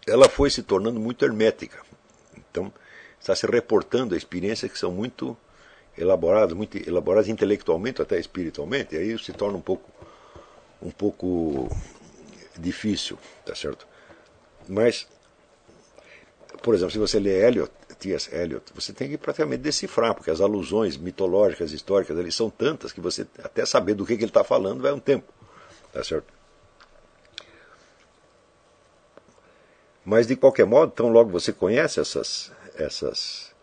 [0.06, 1.80] ela foi se tornando muito hermética.
[2.36, 2.72] Então,
[3.20, 5.36] está se reportando a experiências que são muito
[5.96, 9.88] elaboradas, muito elaboradas intelectualmente, até espiritualmente, e aí se torna um pouco,
[10.80, 11.68] um pouco
[12.58, 13.86] difícil, tá certo?
[14.68, 15.06] Mas,
[16.62, 17.70] por exemplo, se você lê Eliot,
[18.02, 18.34] T.S.
[18.34, 23.00] Eliot, você tem que praticamente decifrar, porque as alusões mitológicas, históricas ali são tantas que
[23.00, 25.32] você até saber do que, que ele está falando vai um tempo.
[25.92, 26.26] Tá certo?
[30.04, 33.54] Mas de qualquer modo, tão logo você conhece essas, essas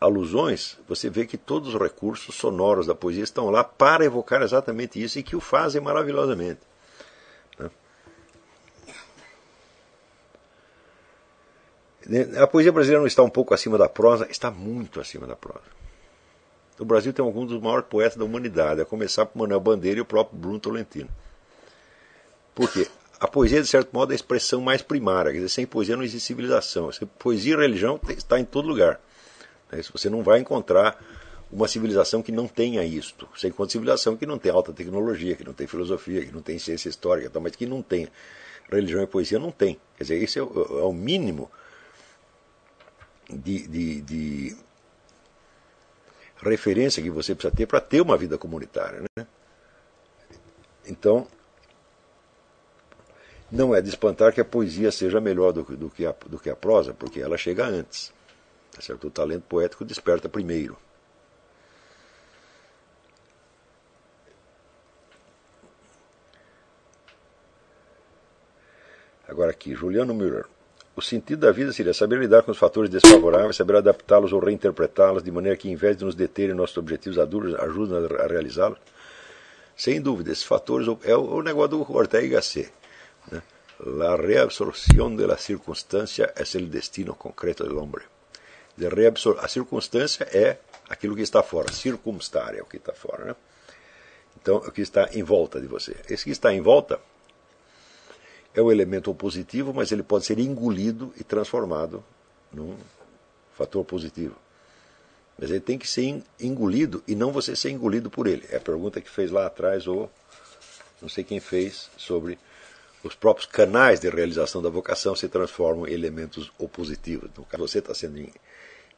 [0.00, 5.02] alusões, você vê que todos os recursos sonoros da poesia estão lá para evocar exatamente
[5.02, 6.69] isso e que o fazem maravilhosamente.
[12.40, 15.80] A poesia brasileira não está um pouco acima da prosa, está muito acima da prosa.
[16.78, 20.00] O Brasil tem alguns dos maiores poetas da humanidade, a começar por Manuel Bandeira e
[20.00, 21.10] o próprio Bruno Tolentino.
[22.54, 22.88] Por quê?
[23.20, 25.30] A poesia, de certo modo, é a expressão mais primária.
[25.30, 26.88] Quer dizer, sem poesia não existe civilização.
[27.18, 28.98] Poesia e religião está em todo lugar.
[29.70, 29.82] Né?
[29.92, 30.98] Você não vai encontrar
[31.52, 33.28] uma civilização que não tenha isto.
[33.36, 36.58] Você encontra civilização que não tem alta tecnologia, que não tem filosofia, que não tem
[36.58, 38.08] ciência histórica, mas que não tem.
[38.70, 39.78] Religião e poesia não tem.
[39.98, 41.50] Quer dizer, isso é é o mínimo
[43.36, 44.56] de, de, de,
[46.42, 49.02] referência que você precisa ter para ter uma vida comunitária.
[49.16, 49.26] Né?
[50.86, 51.26] Então,
[53.50, 56.50] não é de espantar que a poesia seja melhor do, do, que, a, do que
[56.50, 58.12] a prosa, porque ela chega antes.
[58.72, 59.08] Tá certo?
[59.08, 60.78] O talento poético desperta primeiro.
[69.26, 70.46] Agora aqui, Juliano Müller.
[71.00, 75.22] O sentido da vida seria saber lidar com os fatores desfavoráveis, saber adaptá-los ou reinterpretá-los
[75.22, 78.78] de maneira que, em vez de nos deterem nossos objetivos ajudem a realizá-los.
[79.74, 82.70] Sem dúvida, esses fatores é o negócio do Ortega y Gasset.
[83.32, 83.40] Né?
[83.78, 88.04] La reabsorción de la circunstância é o destino concreto do homem.
[89.38, 90.58] A circunstância é
[90.90, 93.24] aquilo que está fora, circumstar é o que está fora.
[93.24, 93.36] Né?
[94.38, 95.96] Então, o que está em volta de você.
[96.10, 97.00] Esse que está em volta
[98.54, 102.02] é o elemento positivo, mas ele pode ser engolido e transformado
[102.52, 102.76] num
[103.56, 104.36] fator positivo.
[105.38, 108.46] Mas ele tem que ser engolido e não você ser engolido por ele.
[108.50, 110.10] É a pergunta que fez lá atrás, ou
[111.00, 112.38] não sei quem fez, sobre
[113.02, 117.30] os próprios canais de realização da vocação se transformam em elementos opositivos.
[117.36, 118.28] No caso, você está sendo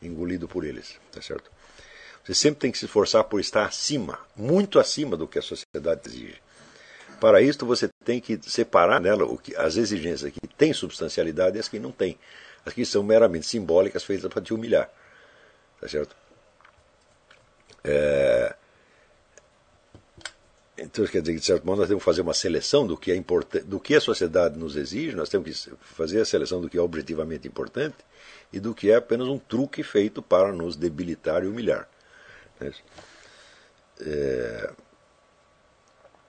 [0.02, 1.50] engolido por eles, tá certo?
[2.24, 6.02] Você sempre tem que se esforçar por estar acima, muito acima do que a sociedade
[6.06, 6.40] exige.
[7.20, 11.60] Para isso, você tem que separar nela o que, as exigências que têm substancialidade e
[11.60, 12.18] as que não têm.
[12.64, 14.90] As que são meramente simbólicas, feitas para te humilhar.
[15.80, 16.14] Tá certo?
[17.84, 18.54] É,
[20.78, 23.12] então, quer dizer que, de certo modo, nós temos que fazer uma seleção do que
[23.12, 26.68] é importante, do que a sociedade nos exige, nós temos que fazer a seleção do
[26.68, 27.96] que é objetivamente importante
[28.52, 31.88] e do que é apenas um truque feito para nos debilitar e humilhar.
[32.60, 32.72] É,
[34.00, 34.70] é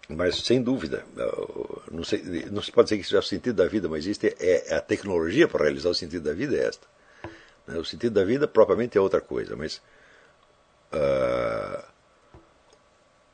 [0.09, 1.05] mas, sem dúvida,
[1.91, 4.35] não, sei, não se pode dizer que isso é o sentido da vida, mas existe
[4.39, 6.87] é, é a tecnologia para realizar o sentido da vida é esta.
[7.65, 7.77] Né?
[7.77, 9.81] O sentido da vida propriamente é outra coisa, mas.
[10.91, 11.93] Uh,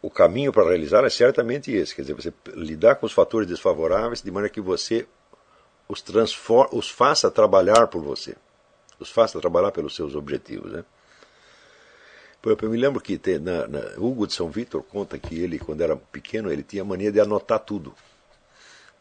[0.01, 4.21] o caminho para realizar é certamente esse, quer dizer, você lidar com os fatores desfavoráveis
[4.21, 5.05] de maneira que você
[5.89, 6.03] os,
[6.71, 8.36] os faça trabalhar por você,
[8.97, 10.71] os faça trabalhar pelos seus objetivos.
[10.71, 10.86] Né?
[12.41, 15.82] Eu me lembro que tem, na, na, Hugo de São Vitor conta que ele, quando
[15.82, 17.93] era pequeno, ele tinha mania de anotar tudo.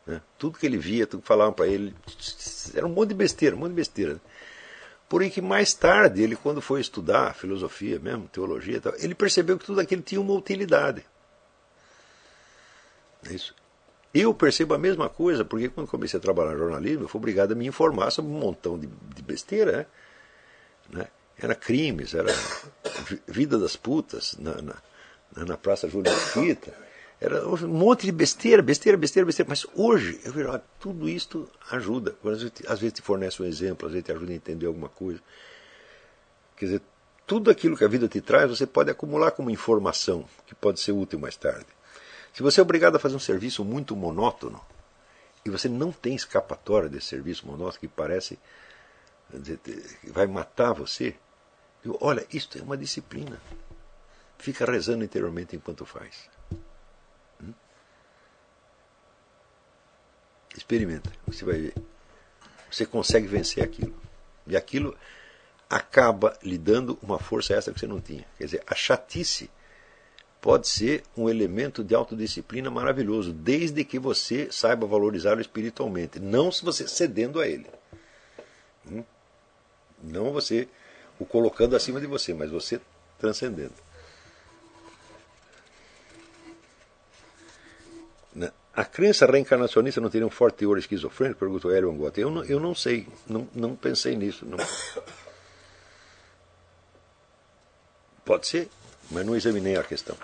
[0.04, 0.20] Né?
[0.36, 1.94] Tudo que ele via, tudo que falavam para ele,
[2.74, 4.14] era um monte de besteira, um monte de besteira.
[4.14, 4.20] Né?
[5.08, 9.80] Porém que mais tarde, ele quando foi estudar filosofia mesmo, teologia, ele percebeu que tudo
[9.80, 11.04] aquilo tinha uma utilidade.
[13.28, 13.54] É isso.
[14.12, 17.52] Eu percebo a mesma coisa, porque quando comecei a trabalhar no jornalismo, eu fui obrigado
[17.52, 19.88] a me informar sobre um montão de, de besteira.
[20.90, 21.06] Né?
[21.40, 22.32] Era crimes, era
[23.26, 24.74] vida das putas na, na,
[25.44, 26.74] na Praça Júlio Fita
[27.20, 29.48] era um monte de besteira, besteira, besteira, besteira.
[29.48, 32.16] Mas hoje, eu vejo, tudo isto ajuda.
[32.68, 35.20] Às vezes te fornece um exemplo, às vezes te ajuda a entender alguma coisa.
[36.56, 36.82] Quer dizer,
[37.26, 40.92] tudo aquilo que a vida te traz, você pode acumular como informação, que pode ser
[40.92, 41.66] útil mais tarde.
[42.32, 44.60] Se você é obrigado a fazer um serviço muito monótono,
[45.44, 48.38] e você não tem escapatória desse serviço monótono que parece
[49.42, 51.16] que vai matar você,
[51.84, 53.40] eu, olha, isto é uma disciplina.
[54.38, 56.28] Fica rezando interiormente enquanto faz.
[57.42, 57.52] Hum?
[60.56, 61.74] Experimenta, você vai ver.
[62.70, 63.94] Você consegue vencer aquilo.
[64.46, 64.96] E aquilo
[65.68, 68.26] acaba lhe dando uma força extra que você não tinha.
[68.36, 69.50] Quer dizer, a chatice
[70.40, 76.64] pode ser um elemento de autodisciplina maravilhoso, desde que você saiba valorizá-lo espiritualmente, não se
[76.64, 77.66] você cedendo a ele.
[78.90, 79.04] Hum?
[80.02, 80.68] Não você
[81.18, 82.80] o colocando acima de você, mas você
[83.18, 83.74] transcendendo.
[88.34, 88.52] Né?
[88.74, 91.40] A crença reencarnacionista não teria um forte teor esquizofrênico?
[91.40, 92.20] Perguntou Hélio Angotta.
[92.20, 94.46] Eu não, eu não sei, não, não pensei nisso.
[94.46, 94.58] Não.
[98.24, 98.68] Pode ser,
[99.10, 100.16] mas não examinei a questão.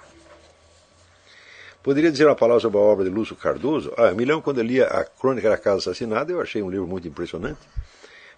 [1.82, 3.92] Poderia dizer uma palavra sobre a obra de Lúcio Cardoso?
[3.96, 7.06] Ah, lembro quando eu lia A Crônica da Casa Assassinada, eu achei um livro muito
[7.08, 7.60] impressionante.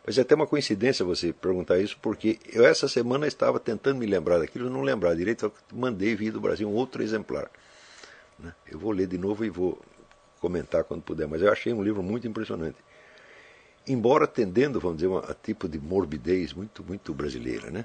[0.06, 4.06] Mas é até uma coincidência você perguntar isso, porque eu essa semana estava tentando me
[4.06, 7.50] lembrar daquilo, não lembrar direito, mandei vir do Brasil um outro exemplar.
[8.38, 8.54] Né?
[8.70, 9.82] Eu vou ler de novo e vou
[10.40, 12.76] comentar quando puder, mas eu achei um livro muito impressionante.
[13.84, 17.84] Embora tendendo, vamos dizer, a tipo de morbidez muito, muito brasileira, né?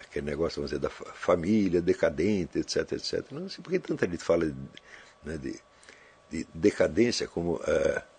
[0.00, 3.24] aquele negócio, vamos dizer, da família decadente, etc, etc.
[3.30, 4.54] Não sei por que tanta gente fala de,
[5.24, 5.60] né, de,
[6.28, 7.56] de decadência como.
[7.56, 8.17] Uh,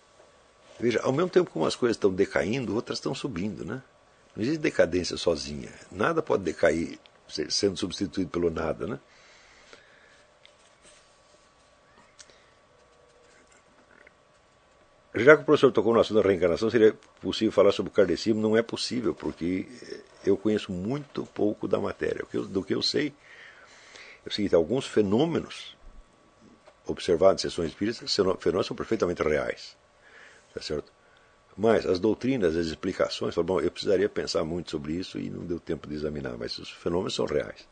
[0.80, 3.82] veja, ao mesmo tempo que umas coisas estão decaindo, outras estão subindo, né?
[4.34, 5.70] Não existe decadência sozinha.
[5.90, 6.98] Nada pode decair
[7.48, 8.98] sendo substituído pelo nada, né?
[15.12, 18.40] Já que o professor tocou no assunto da reencarnação, seria possível falar sobre o kardecismo?
[18.40, 19.66] Não é possível, porque
[20.24, 22.24] eu conheço muito pouco da matéria.
[22.48, 23.12] Do que eu sei
[24.24, 25.76] é o seguinte: alguns fenômenos
[26.86, 29.76] observados em sessões espíritas, fenômenos são perfeitamente reais.
[30.54, 30.92] Tá certo?
[31.56, 35.60] Mas as doutrinas, as explicações, bom, eu precisaria pensar muito sobre isso e não deu
[35.60, 37.68] tempo de examinar, mas os fenômenos são reais.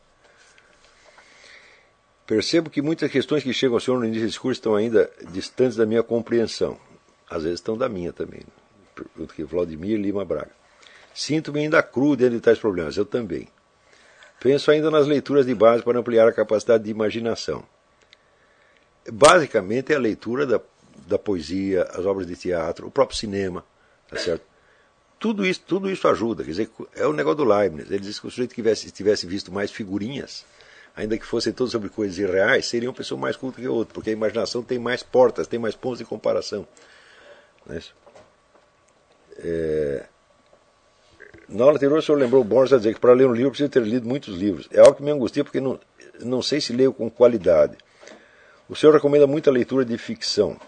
[2.26, 5.76] Percebo que muitas questões que chegam ao senhor no início do discurso estão ainda distantes
[5.76, 6.78] da minha compreensão
[7.30, 8.42] às vezes estão da minha também.
[9.22, 10.50] Aqui, Vladimir Lima Braga.
[11.14, 13.48] Sinto-me ainda cru dentro de tais problemas, eu também.
[14.40, 17.64] Penso ainda nas leituras de base para ampliar a capacidade de imaginação.
[19.10, 20.60] Basicamente é a leitura da,
[21.06, 23.64] da poesia, as obras de teatro, o próprio cinema,
[24.08, 24.42] tá certo?
[25.18, 26.44] Tudo isso, tudo isso ajuda.
[26.44, 27.90] Quer dizer, é o negócio do Leibniz.
[27.90, 30.44] Ele diz que o sujeito que tivesse, tivesse visto mais figurinhas,
[30.94, 34.10] ainda que fossem todas sobre coisas irreais, seria uma pessoa mais culta que outra, porque
[34.10, 36.66] a imaginação tem mais portas, tem mais pontos de comparação.
[37.68, 37.80] É
[39.38, 40.06] é...
[41.48, 43.50] Na aula anterior, o senhor lembrou o Borges a dizer que para ler um livro
[43.50, 44.68] precisa ter lido muitos livros.
[44.70, 45.80] É algo que me angustia porque não,
[46.20, 47.76] não sei se leio com qualidade.
[48.68, 50.60] O senhor recomenda muita leitura de ficção.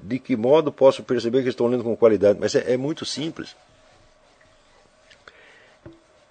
[0.00, 2.38] De que modo posso perceber que estou lendo com qualidade?
[2.40, 3.56] Mas é, é muito simples.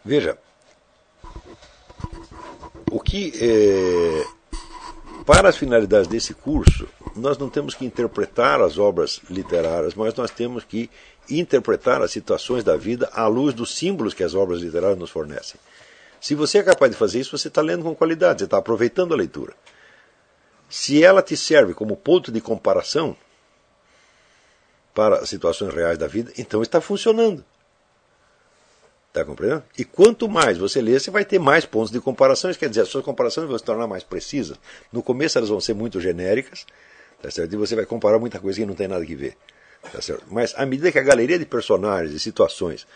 [0.03, 0.37] Veja,
[2.89, 4.23] o que é,
[5.25, 10.31] para as finalidades desse curso, nós não temos que interpretar as obras literárias, mas nós
[10.31, 10.89] temos que
[11.29, 15.59] interpretar as situações da vida à luz dos símbolos que as obras literárias nos fornecem.
[16.21, 19.13] Se você é capaz de fazer isso, você está lendo com qualidade, você está aproveitando
[19.13, 19.53] a leitura.
[20.69, 23.15] Se ela te serve como ponto de comparação
[24.97, 27.45] para situações reais da vida, então está funcionando.
[29.09, 29.63] Está compreendendo?
[29.77, 32.49] E quanto mais você lê, você vai ter mais pontos de comparação.
[32.49, 34.59] Isso quer dizer, as suas comparações vão se tornar mais precisas.
[34.91, 36.65] No começo elas vão ser muito genéricas,
[37.21, 37.53] Tá certo?
[37.53, 39.37] E você vai comparar muita coisa que não tem nada que ver.
[39.91, 40.25] Tá certo?
[40.31, 42.87] Mas à medida que a galeria de personagens e situações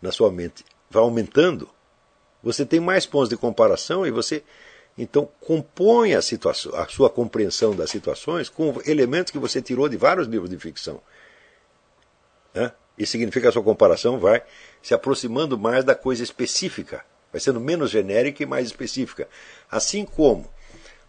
[0.00, 1.68] na sua mente vai aumentando,
[2.40, 4.44] você tem mais pontos de comparação e você
[4.96, 9.96] então compõe a, situação, a sua compreensão das situações com elementos que você tirou de
[9.96, 11.00] vários livros de ficção.
[12.58, 12.72] Né?
[12.98, 14.42] Isso significa que a sua comparação vai
[14.82, 19.28] se aproximando mais da coisa específica, vai sendo menos genérica e mais específica.
[19.70, 20.50] Assim como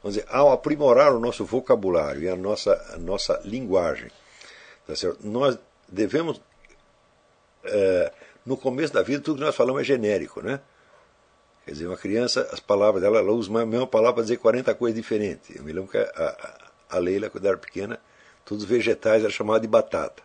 [0.01, 4.09] vamos dizer, ao aprimorar o nosso vocabulário e a nossa, a nossa linguagem,
[4.87, 5.57] tá nós
[5.87, 6.39] devemos,
[7.65, 8.13] é,
[8.45, 10.61] no começo da vida, tudo que nós falamos é genérico, né?
[11.65, 14.73] Quer dizer, uma criança, as palavras dela, ela usa a mesma palavra para dizer 40
[14.75, 15.55] coisas diferentes.
[15.55, 16.03] Eu me lembro que a,
[16.89, 17.99] a, a Leila, quando era pequena,
[18.45, 20.23] todos os vegetais eram chamados de batata.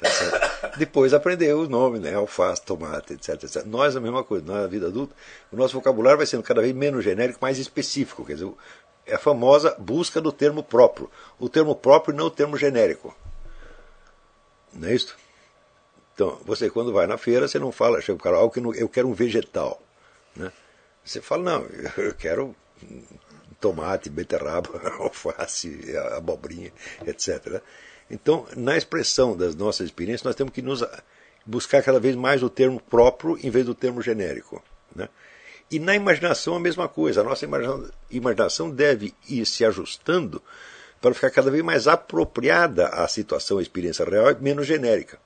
[0.00, 2.14] Tá Depois aprendeu os nomes, né?
[2.14, 3.64] alface, tomate, etc, etc.
[3.64, 5.14] Nós a mesma coisa, na vida adulta,
[5.50, 8.24] o nosso vocabulário vai sendo cada vez menos genérico, mais específico.
[8.24, 8.52] Quer dizer,
[9.06, 11.10] é a famosa busca do termo próprio.
[11.38, 13.14] O termo próprio não o termo genérico.
[14.72, 15.16] Não é isso?
[16.14, 19.08] Então, você quando vai na feira, você não fala, chega o cara, ah, eu quero
[19.08, 19.80] um vegetal.
[20.34, 20.52] Né?
[21.04, 22.54] Você fala, não, eu quero
[23.60, 26.72] tomate, beterraba, alface, abobrinha,
[27.06, 27.62] etc.
[28.10, 30.84] Então, na expressão das nossas experiências, nós temos que nos
[31.44, 34.62] buscar cada vez mais o termo próprio em vez do termo genérico.
[34.94, 35.08] Né?
[35.70, 37.20] E na imaginação a mesma coisa.
[37.20, 37.46] A nossa
[38.10, 40.42] imaginação deve ir se ajustando
[41.00, 45.18] para ficar cada vez mais apropriada à situação, à experiência real e menos genérica.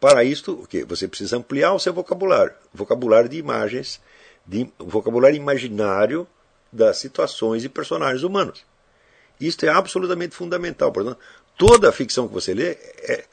[0.00, 0.84] Para isto, o que?
[0.84, 4.00] Você precisa ampliar o seu vocabulário, vocabulário de imagens,
[4.46, 6.26] de vocabulário imaginário
[6.70, 8.64] das situações e personagens humanos.
[9.40, 10.92] Isto é absolutamente fundamental.
[10.92, 11.18] Portanto,
[11.56, 13.24] toda a ficção que você lê, é,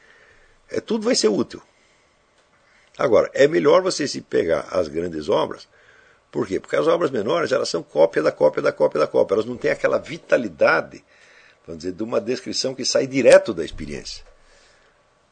[0.70, 1.62] é, tudo vai ser útil.
[2.98, 5.68] Agora, é melhor você se pegar as grandes obras,
[6.32, 6.60] por quê?
[6.60, 9.36] Porque as obras menores elas são cópia da cópia da cópia da cópia.
[9.36, 11.04] Elas não têm aquela vitalidade,
[11.68, 14.24] vamos dizer, de uma descrição que sai direto da experiência.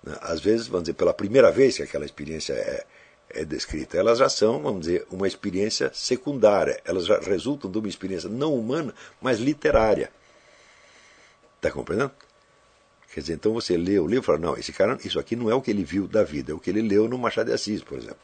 [0.03, 0.17] Né?
[0.21, 2.85] Às vezes, vamos dizer, pela primeira vez que aquela experiência é,
[3.29, 6.81] é descrita, elas já são, vamos dizer, uma experiência secundária.
[6.83, 10.11] Elas já resultam de uma experiência não humana, mas literária.
[11.55, 12.11] Está compreendendo?
[13.13, 15.49] Quer dizer, então você lê o livro e fala, não, esse cara, isso aqui não
[15.49, 17.53] é o que ele viu da vida, é o que ele leu no Machado de
[17.53, 18.19] Assis, por exemplo.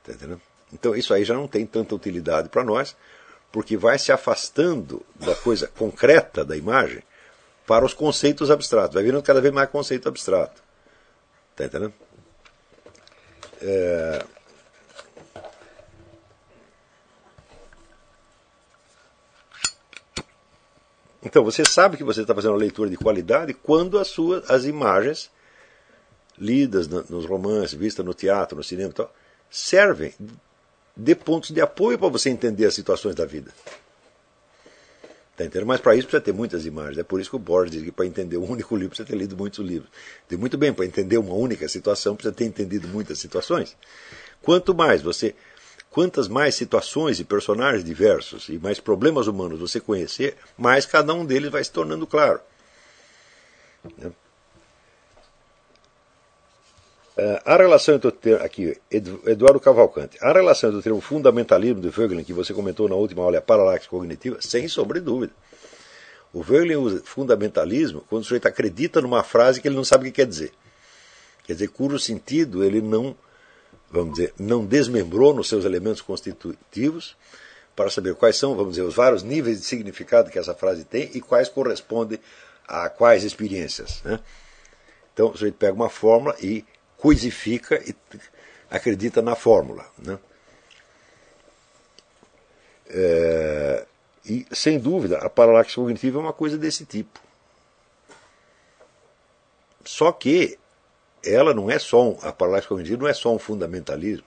[0.00, 0.40] Está entendendo?
[0.72, 2.96] Então isso aí já não tem tanta utilidade para nós,
[3.50, 7.02] porque vai se afastando da coisa concreta da imagem
[7.66, 8.94] para os conceitos abstratos.
[8.94, 10.62] Vai virando cada vez mais conceito abstrato.
[11.52, 11.94] Está entendendo?
[13.62, 14.24] É...
[21.24, 24.64] Então, você sabe que você está fazendo uma leitura de qualidade quando as suas as
[24.64, 25.30] imagens
[26.38, 29.14] lidas nos romances, vistas no teatro, no cinema tal,
[29.50, 30.12] servem
[30.96, 33.52] de pontos de apoio para você entender as situações da vida.
[35.36, 35.66] Tá entendendo?
[35.66, 36.98] Mas para isso precisa ter muitas imagens.
[36.98, 39.16] É por isso que o Borges diz que para entender um único livro precisa ter
[39.16, 39.90] lido muitos livros.
[40.28, 43.76] Diz muito bem, para entender uma única situação precisa ter entendido muitas situações.
[44.42, 45.34] Quanto mais você,
[45.94, 51.24] quantas mais situações e personagens diversos e mais problemas humanos você conhecer, mais cada um
[51.24, 52.40] deles vai se tornando claro.
[53.96, 54.10] Né?
[57.16, 61.80] Uh, a relação entre o termo, aqui, Eduardo Cavalcante, a relação entre o termo fundamentalismo
[61.80, 65.32] de Voegelin, que você comentou na última aula, a paralaxe cognitiva, sem sombra de dúvida.
[66.32, 70.06] O Voegelin usa fundamentalismo quando o sujeito acredita numa frase que ele não sabe o
[70.06, 70.52] que quer dizer.
[71.44, 73.14] Quer dizer, cujo sentido ele não,
[73.94, 77.16] vamos dizer, não desmembrou nos seus elementos constitutivos
[77.76, 81.10] para saber quais são, vamos dizer, os vários níveis de significado que essa frase tem
[81.14, 82.18] e quais correspondem
[82.66, 84.02] a quais experiências.
[84.02, 84.18] Né?
[85.12, 86.64] Então, o sujeito pega uma fórmula e
[86.96, 87.94] coisifica e
[88.68, 89.86] acredita na fórmula.
[89.98, 90.18] Né?
[92.88, 93.86] É,
[94.24, 97.20] e, sem dúvida, a paralaxe cognitiva é uma coisa desse tipo.
[99.84, 100.58] Só que
[101.24, 104.26] ela não é só um, a paralaxe cognitiva não é só um fundamentalismo,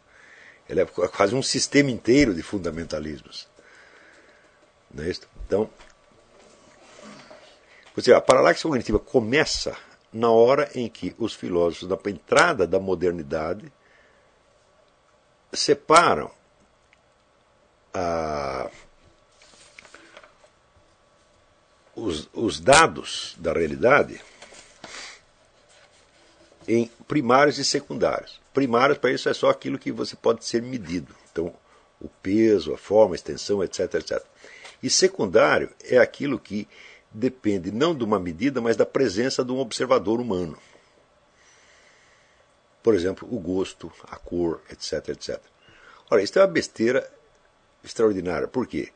[0.67, 3.47] ela é quase um sistema inteiro de fundamentalismos.
[4.93, 5.21] Não é isso?
[5.45, 5.69] Então,
[7.95, 9.75] você, a paralaxe cognitiva começa
[10.11, 13.71] na hora em que os filósofos, na entrada da modernidade,
[15.53, 16.29] separam
[17.93, 18.69] a,
[21.95, 24.21] os, os dados da realidade
[26.67, 28.41] em primários e secundários.
[28.53, 31.15] Primários, para isso, é só aquilo que você pode ser medido.
[31.31, 31.53] Então,
[32.01, 34.21] o peso, a forma, a extensão, etc, etc.
[34.81, 36.67] E secundário é aquilo que
[37.11, 40.57] depende não de uma medida, mas da presença de um observador humano.
[42.83, 45.39] Por exemplo, o gosto, a cor, etc, etc.
[46.09, 47.09] Ora, isso é uma besteira
[47.83, 48.47] extraordinária.
[48.47, 48.89] Por quê?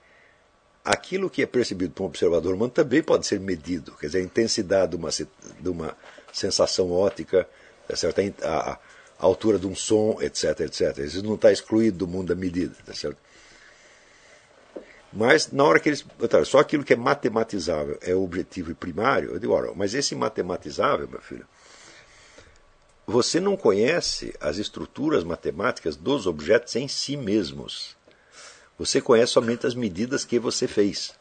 [0.84, 3.96] Aquilo que é percebido por um observador humano também pode ser medido.
[4.00, 5.98] Quer dizer, a intensidade de uma, de uma
[6.32, 7.48] sensação ótica,
[7.92, 8.22] tá certo?
[8.44, 8.80] A, a,
[9.20, 10.98] altura de um som, etc, etc.
[11.00, 12.74] Isso não está excluído do mundo da medida.
[12.86, 13.18] Tá certo?
[15.12, 16.06] Mas na hora que eles.
[16.46, 21.08] Só aquilo que é matematizável é o objetivo primário, eu digo, ora, mas esse matematizável,
[21.08, 21.46] meu filho,
[23.06, 27.98] você não conhece as estruturas matemáticas dos objetos em si mesmos.
[28.80, 31.14] Você conhece somente as medidas que você fez.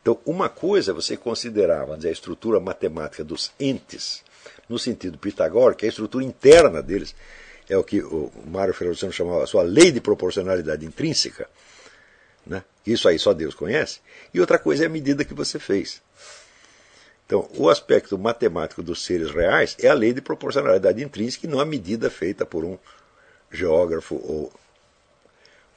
[0.00, 4.22] Então, uma coisa é você considerar dizer, a estrutura matemática dos entes,
[4.70, 7.14] no sentido pitagórico, é a estrutura interna deles,
[7.68, 11.48] é o que o Mário Ferrocino chamava a sua lei de proporcionalidade intrínseca.
[12.46, 12.64] Né?
[12.86, 14.00] Isso aí só Deus conhece.
[14.32, 16.00] E outra coisa é a medida que você fez.
[17.26, 21.60] Então, o aspecto matemático dos seres reais é a lei de proporcionalidade intrínseca e não
[21.60, 22.78] a medida feita por um
[23.52, 24.52] geógrafo ou,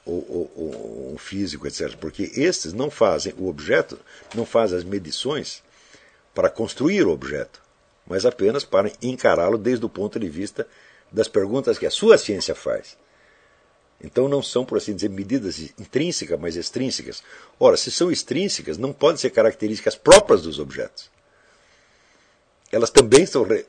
[0.06, 1.96] ou, ou, ou um físico, etc.
[1.96, 3.98] Porque estes não fazem o objeto,
[4.34, 5.62] não fazem as medições
[6.34, 7.63] para construir o objeto.
[8.06, 10.66] Mas apenas para encará-lo desde o ponto de vista
[11.10, 12.96] das perguntas que a sua ciência faz.
[14.02, 17.22] Então não são, por assim dizer, medidas intrínsecas, mas extrínsecas.
[17.58, 21.10] Ora, se são extrínsecas, não podem ser características próprias dos objetos.
[22.70, 23.64] Elas também são re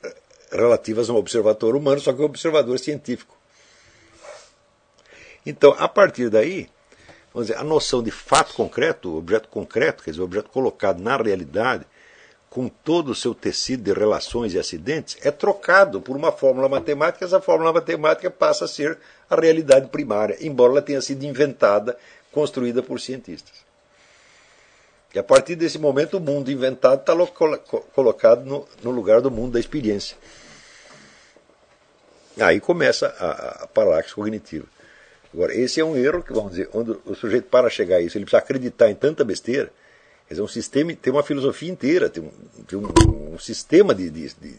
[0.50, 3.36] relativas a um observador humano, só que um observador científico.
[5.44, 6.68] Então, a partir daí,
[7.32, 11.84] vamos dizer, a noção de fato concreto, objeto concreto, quer dizer, objeto colocado na realidade,
[12.56, 17.22] com todo o seu tecido de relações e acidentes, é trocado por uma fórmula matemática,
[17.22, 18.96] essa fórmula matemática passa a ser
[19.28, 21.98] a realidade primária, embora ela tenha sido inventada,
[22.32, 23.52] construída por cientistas.
[25.14, 27.14] E a partir desse momento, o mundo inventado está
[27.94, 30.16] colocado no, no, lugar do mundo da experiência.
[32.40, 34.64] Aí começa a, a paralaxe cognitiva.
[35.30, 38.16] Agora, esse é um erro que, vamos dizer, onde o sujeito, para chegar a isso,
[38.16, 39.70] ele precisa acreditar em tanta besteira
[40.26, 42.30] Quer dizer, um sistema tem uma filosofia inteira, tem um,
[42.64, 44.54] tem um, um sistema de, de, de,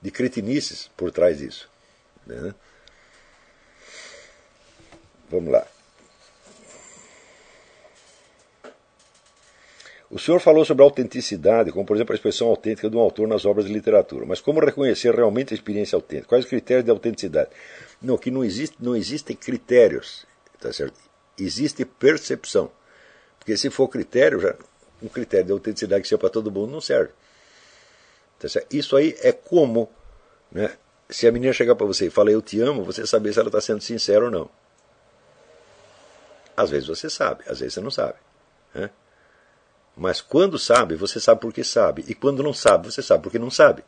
[0.00, 1.68] de, cretinices por trás disso.
[2.24, 2.54] Né?
[5.28, 5.66] Vamos lá.
[10.08, 13.26] O senhor falou sobre a autenticidade, como por exemplo a expressão autêntica de um autor
[13.28, 14.26] nas obras de literatura.
[14.26, 16.28] Mas como reconhecer realmente a experiência autêntica?
[16.28, 17.50] Quais os critérios de autenticidade?
[18.02, 20.26] Não, que não, existe, não existem critérios,
[20.60, 20.98] tá certo?
[21.38, 22.70] Existe percepção.
[23.40, 24.54] Porque se for critério, já,
[25.02, 27.10] um critério de autenticidade que seja para todo mundo não serve.
[28.38, 29.90] Então, isso aí é como
[30.52, 30.76] né,
[31.08, 33.48] se a menina chegar para você e falar eu te amo, você saber se ela
[33.48, 34.48] está sendo sincera ou não.
[36.56, 38.14] Às vezes você sabe, às vezes você não sabe.
[38.74, 38.90] Né?
[39.96, 42.04] Mas quando sabe, você sabe porque sabe.
[42.06, 43.82] E quando não sabe, você sabe porque não sabe.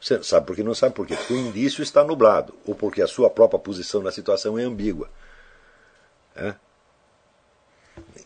[0.00, 1.16] Você sabe porque não sabe por quê?
[1.16, 5.10] Porque o indício está nublado, ou porque a sua própria posição na situação é ambígua.
[6.34, 6.54] É?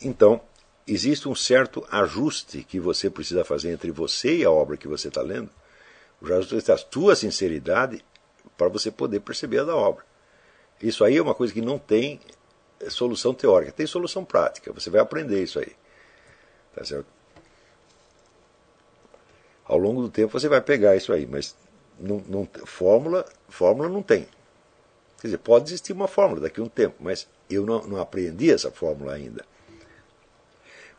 [0.03, 0.40] Então,
[0.86, 5.09] existe um certo ajuste que você precisa fazer entre você e a obra que você
[5.09, 5.51] está lendo.
[6.20, 8.05] O ajuste é a tua sinceridade
[8.57, 10.05] para você poder perceber a da obra.
[10.82, 12.20] Isso aí é uma coisa que não tem
[12.88, 14.72] solução teórica, tem solução prática.
[14.72, 15.72] Você vai aprender isso aí.
[16.74, 17.07] Tá certo?
[19.64, 21.55] Ao longo do tempo você vai pegar isso aí, mas
[21.98, 24.26] não, não, fórmula, fórmula não tem.
[25.20, 28.51] Quer dizer, pode existir uma fórmula daqui a um tempo, mas eu não, não aprendi
[28.51, 29.44] essa fórmula ainda.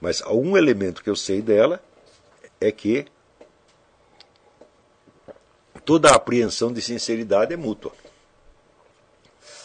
[0.01, 1.81] Mas um elemento que eu sei dela
[2.59, 3.05] é que
[5.85, 7.93] toda a apreensão de sinceridade é mútua.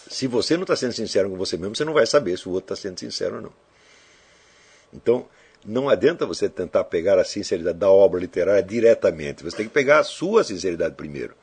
[0.08, 2.52] Se você não está sendo sincero com você mesmo, você não vai saber se o
[2.52, 3.52] outro está sendo sincero ou não.
[4.92, 5.26] Então,
[5.64, 9.42] não adianta você tentar pegar a sinceridade da obra literária diretamente.
[9.42, 11.34] Você tem que pegar a sua sinceridade primeiro.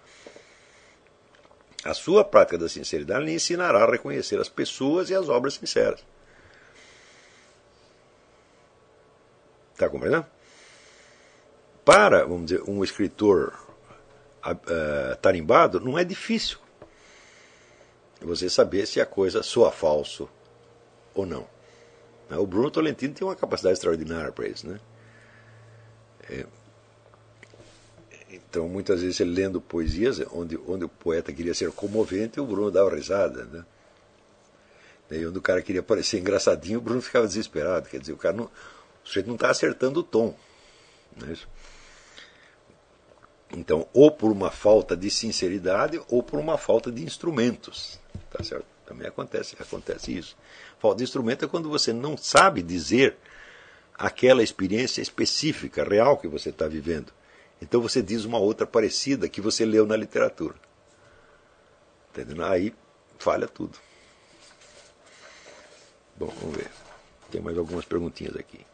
[1.83, 6.05] A sua prática da sinceridade lhe ensinará a reconhecer as pessoas e as obras sinceras.
[9.73, 10.25] Está compreendendo?
[11.83, 13.53] Para, vamos dizer, um escritor
[14.45, 16.59] uh, tarimbado, não é difícil
[18.21, 20.29] você saber se a coisa soa falso
[21.13, 21.47] ou não.
[22.29, 24.67] O Bruno Tolentino tem uma capacidade extraordinária para isso.
[24.67, 24.79] Né?
[26.29, 26.45] É,
[28.29, 32.71] então, muitas vezes, ele lendo poesias onde, onde o poeta queria ser comovente, o Bruno
[32.71, 33.43] dava risada.
[33.45, 33.65] Né?
[35.11, 37.89] E onde o cara queria parecer engraçadinho, o Bruno ficava desesperado.
[37.89, 38.49] Quer dizer, o cara não,
[39.03, 40.35] o sujeito não está acertando o tom.
[41.21, 41.35] É?
[43.55, 47.99] Então, ou por uma falta de sinceridade, ou por uma falta de instrumentos.
[48.31, 48.65] Tá certo?
[48.85, 50.35] Também acontece, acontece isso.
[50.79, 53.17] Falta de instrumento é quando você não sabe dizer
[53.95, 57.13] aquela experiência específica, real que você está vivendo.
[57.61, 60.55] Então você diz uma outra parecida que você leu na literatura.
[62.09, 62.43] Entendeu?
[62.45, 62.73] Aí
[63.17, 63.77] falha tudo.
[66.17, 66.69] Bom, vamos ver.
[67.31, 68.65] Tem mais algumas perguntinhas aqui.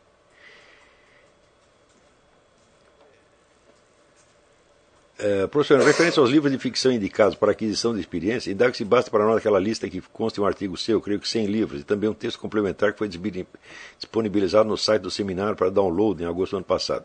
[5.20, 8.86] Uh, professor, em referência aos livros de ficção indicados para aquisição de experiência, indago se
[8.86, 11.84] basta para nós aquela lista que consta um artigo seu, creio que 100 livros, e
[11.84, 16.52] também um texto complementar que foi disponibilizado no site do seminário para download em agosto
[16.52, 17.04] do ano passado.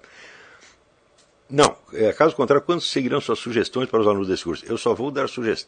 [1.50, 4.64] Não, é, caso contrário, quando seguirão suas sugestões para os alunos desse curso?
[4.64, 5.66] Eu só vou dar sugest...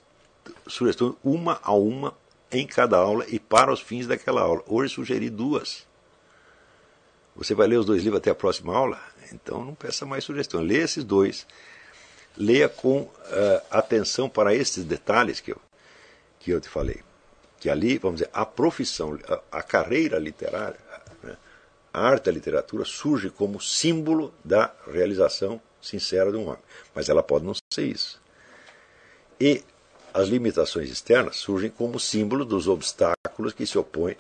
[0.68, 2.14] sugestões uma a uma
[2.52, 4.62] em cada aula e para os fins daquela aula.
[4.68, 5.84] Hoje sugeri duas.
[7.34, 9.00] Você vai ler os dois livros até a próxima aula?
[9.32, 10.66] Então não peça mais sugestões.
[10.66, 11.44] Lê esses dois
[12.36, 13.10] leia com uh,
[13.70, 15.60] atenção para esses detalhes que eu,
[16.38, 17.00] que eu te falei.
[17.58, 20.78] Que ali, vamos dizer, a profissão, a, a carreira literária,
[21.22, 21.36] né,
[21.92, 26.62] a arte da literatura surge como símbolo da realização sincera de um homem.
[26.94, 28.20] Mas ela pode não ser isso.
[29.40, 29.62] E
[30.12, 34.16] as limitações externas surgem como símbolo dos obstáculos que se opõem,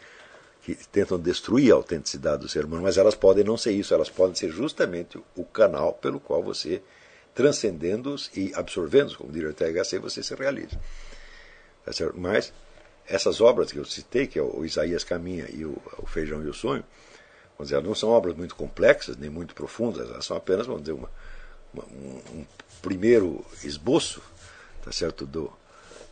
[0.62, 4.10] que tentam destruir a autenticidade do ser humano, mas elas podem não ser isso, elas
[4.10, 6.82] podem ser justamente o canal pelo qual você
[7.36, 10.80] transcendendo-os e absorvendo-os, como diria o THC, você se realiza.
[11.84, 12.50] Tá Mas
[13.06, 15.76] essas obras que eu citei, que é o Isaías Caminha e o,
[16.06, 16.82] Feijão e o Sonho,
[17.58, 20.94] vamos dizer, não são obras muito complexas, nem muito profundas, elas são apenas, vamos dizer,
[20.94, 21.10] uma,
[21.74, 22.46] uma, um,
[22.80, 24.22] primeiro esboço
[24.82, 25.52] tá certo, do,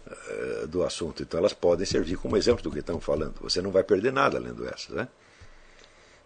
[0.07, 1.23] uh, do assunto.
[1.23, 3.41] Então elas podem servir como exemplo do que estamos falando.
[3.41, 4.91] Você não vai perder nada lendo essas.
[4.91, 5.09] Né?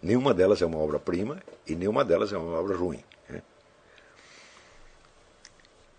[0.03, 3.05] Nenhuma delas é uma obra-prima e nenhuma delas é uma obra ruim.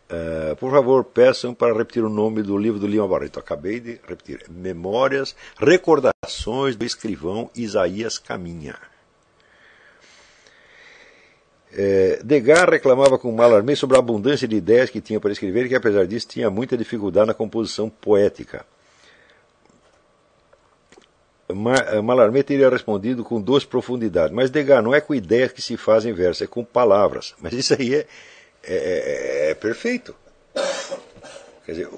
[0.10, 3.40] Uh, por favor, peçam para repetir o nome do livro do Lima Barreto.
[3.40, 4.44] Acabei de repetir.
[4.50, 8.76] Memórias, Recordações do escrivão Isaías Caminha.
[11.72, 15.70] É, Degas reclamava com Mallarmé sobre a abundância de ideias que tinha para escrever e
[15.70, 18.66] que, apesar disso, tinha muita dificuldade na composição poética.
[21.50, 24.34] Eh, Mallarmé teria respondido com duas profundidades.
[24.34, 27.36] Mas Degas não é com ideias que se fazem verso, é com palavras.
[27.40, 28.08] Mas isso aí é,
[28.64, 30.16] é, é, é perfeito.
[31.66, 31.90] Quer dizer,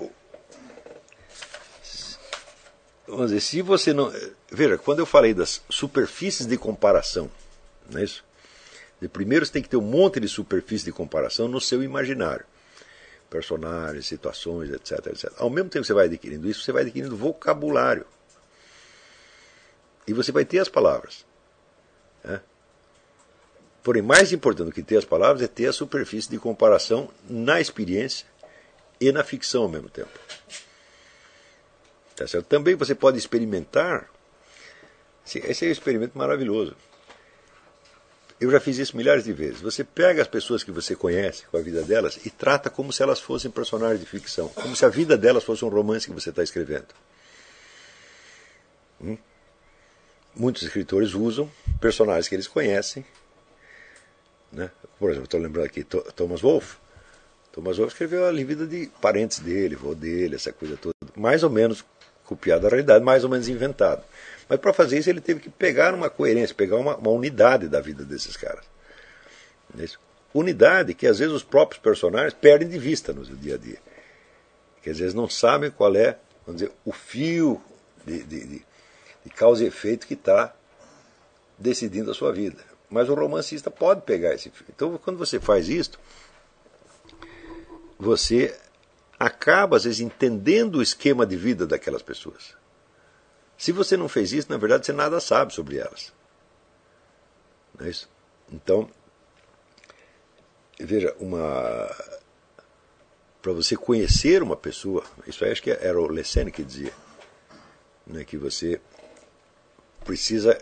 [3.07, 4.11] vamos dizer, se você não.
[4.51, 7.29] Veja, quando eu falei das superfícies de comparação,
[7.89, 8.23] não é isso?
[9.11, 12.45] Primeiro você tem que ter um monte de superfície de comparação no seu imaginário.
[13.29, 15.31] Personagens, situações, etc, etc.
[15.37, 18.05] Ao mesmo tempo que você vai adquirindo isso, você vai adquirindo vocabulário.
[20.05, 21.25] E você vai ter as palavras.
[23.83, 27.59] Porém, mais importante do que ter as palavras é ter a superfície de comparação na
[27.59, 28.27] experiência
[28.99, 30.11] e na ficção ao mesmo tempo.
[32.15, 32.45] Tá certo?
[32.45, 34.07] Também você pode experimentar.
[35.25, 36.75] Esse é um experimento maravilhoso.
[38.39, 39.61] Eu já fiz isso milhares de vezes.
[39.61, 43.01] Você pega as pessoas que você conhece, com a vida delas, e trata como se
[43.01, 46.29] elas fossem personagens de ficção, como se a vida delas fosse um romance que você
[46.31, 46.87] está escrevendo.
[48.99, 49.17] Hum?
[50.35, 53.05] Muitos escritores usam personagens que eles conhecem
[54.51, 54.69] né?
[54.99, 56.77] Por exemplo, estou lembrando aqui Thomas Wolfe.
[57.51, 61.49] Thomas Wolfe escreveu a vida de parentes dele, vô dele, essa coisa toda, mais ou
[61.49, 61.83] menos
[62.25, 64.03] copiada da realidade, mais ou menos inventado.
[64.47, 67.81] Mas para fazer isso ele teve que pegar uma coerência, pegar uma, uma unidade da
[67.81, 68.65] vida desses caras.
[69.77, 69.99] Isso.
[70.33, 73.79] Unidade que às vezes os próprios personagens perdem de vista no dia a dia.
[74.81, 77.61] Que às vezes não sabem qual é, vamos dizer, o fio
[78.05, 78.65] de, de, de,
[79.25, 80.53] de causa e efeito que está
[81.57, 82.70] decidindo a sua vida.
[82.91, 84.73] Mas o romancista pode pegar esse filme.
[84.75, 85.91] Então, quando você faz isso,
[87.97, 88.59] você
[89.17, 92.53] acaba, às vezes, entendendo o esquema de vida daquelas pessoas.
[93.57, 96.11] Se você não fez isso, na verdade, você nada sabe sobre elas.
[97.79, 98.09] Não é isso?
[98.51, 98.89] Então,
[100.77, 101.89] veja, uma.
[103.41, 106.93] Para você conhecer uma pessoa, isso aí acho que era o Lessene que dizia,
[108.05, 108.79] né, que você
[110.03, 110.59] precisa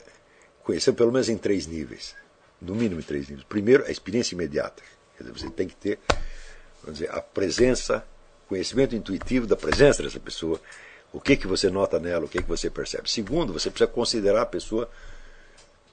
[0.70, 2.16] conhecer pelo menos em três níveis.
[2.62, 3.46] No mínimo em três níveis.
[3.50, 4.84] Primeiro, a experiência imediata.
[5.18, 5.98] Quer dizer, você tem que ter
[6.84, 8.06] vamos dizer, a presença,
[8.48, 10.62] conhecimento intuitivo da presença dessa pessoa.
[11.12, 13.10] O que, que você nota nela, o que, que você percebe.
[13.10, 14.88] Segundo, você precisa considerar a pessoa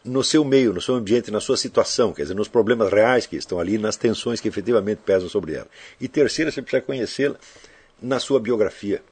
[0.04, 3.34] no seu meio, no seu ambiente, na sua situação, quer dizer, nos problemas reais que
[3.34, 5.66] estão ali, nas tensões que efetivamente pesam sobre ela.
[5.98, 7.36] E terceiro, você precisa conhecê-la
[8.00, 9.02] na sua biografia,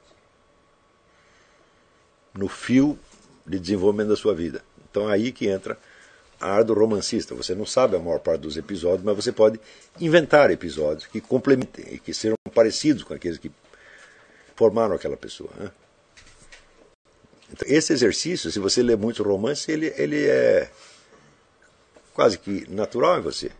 [2.33, 2.97] no fio
[3.47, 4.63] de desenvolvimento da sua vida.
[4.95, 5.77] Então é aí que entra
[6.39, 7.35] a arte do romancista.
[7.35, 9.59] Você não sabe a maior parte dos episódios, mas você pode
[9.99, 13.51] inventar episódios que complementem e que sejam parecidos com aqueles que
[14.55, 15.49] formaram aquela pessoa.
[15.57, 15.69] Né?
[17.51, 20.71] Então, esse exercício, se você lê muito romance, ele, ele é
[22.13, 23.51] quase que natural em você.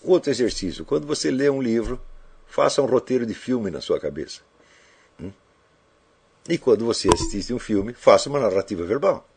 [0.00, 2.00] Outro exercício, quando você lê um livro,
[2.46, 4.42] faça um roteiro de filme na sua cabeça.
[5.20, 5.32] Hum?
[6.48, 9.28] E quando você assiste um filme, faça uma narrativa verbal.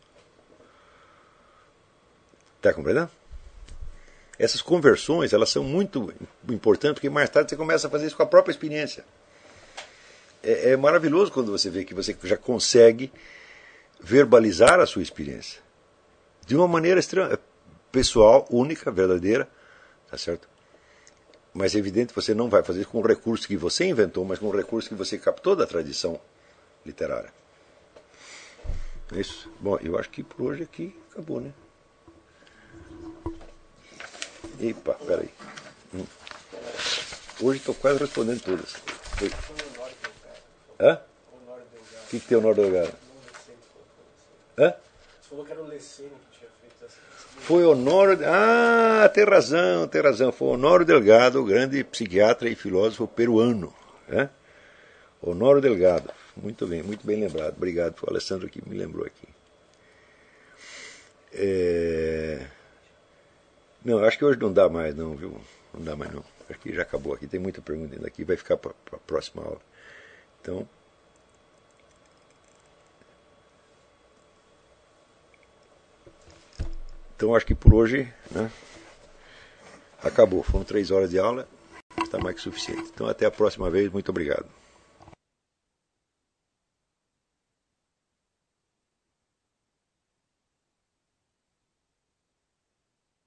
[2.62, 3.10] Está compreendendo?
[4.38, 6.14] Essas conversões elas são muito
[6.48, 9.04] importantes porque mais tarde você começa a fazer isso com a própria experiência.
[10.40, 13.12] É, é maravilhoso quando você vê que você já consegue
[14.00, 15.60] verbalizar a sua experiência
[16.46, 17.36] de uma maneira extrema,
[17.90, 19.48] pessoal, única, verdadeira,
[20.08, 20.48] tá certo?
[21.52, 24.24] Mas é evidente que você não vai fazer isso com um recurso que você inventou,
[24.24, 26.20] mas com um recurso que você captou da tradição
[26.86, 27.32] literária.
[29.12, 29.50] É isso.
[29.58, 31.52] Bom, eu acho que por hoje aqui acabou, né?
[34.62, 35.28] Epa, peraí.
[35.92, 36.06] Hum.
[37.40, 38.72] Hoje estou quase respondendo todas.
[39.16, 39.30] Foi.
[40.78, 41.00] Hã?
[41.48, 42.94] O que, que tem o Honório Delgado?
[44.56, 44.74] Hã?
[45.28, 46.96] Falou que era o Lecene que tinha feito essa.
[47.40, 48.18] Foi Honório.
[48.24, 50.30] Ah, tem razão, tem razão.
[50.30, 53.74] Foi Honório Delgado, o grande psiquiatra e filósofo peruano.
[54.06, 54.30] Né?
[55.20, 56.12] Honório Delgado.
[56.36, 57.54] Muito bem, muito bem lembrado.
[57.56, 59.26] Obrigado, o Alessandro que me lembrou aqui.
[61.32, 62.46] É...
[63.84, 65.36] Não, acho que hoje não dá mais, não, viu?
[65.74, 66.24] não dá mais não.
[66.48, 67.26] Acho que já acabou aqui.
[67.26, 69.60] Tem muita pergunta ainda aqui, vai ficar para a próxima aula.
[70.40, 70.68] Então.
[77.16, 78.50] Então acho que por hoje né,
[80.02, 80.42] acabou.
[80.42, 81.48] Foram três horas de aula,
[82.02, 82.90] está mais que suficiente.
[82.92, 84.46] Então até a próxima vez, muito obrigado.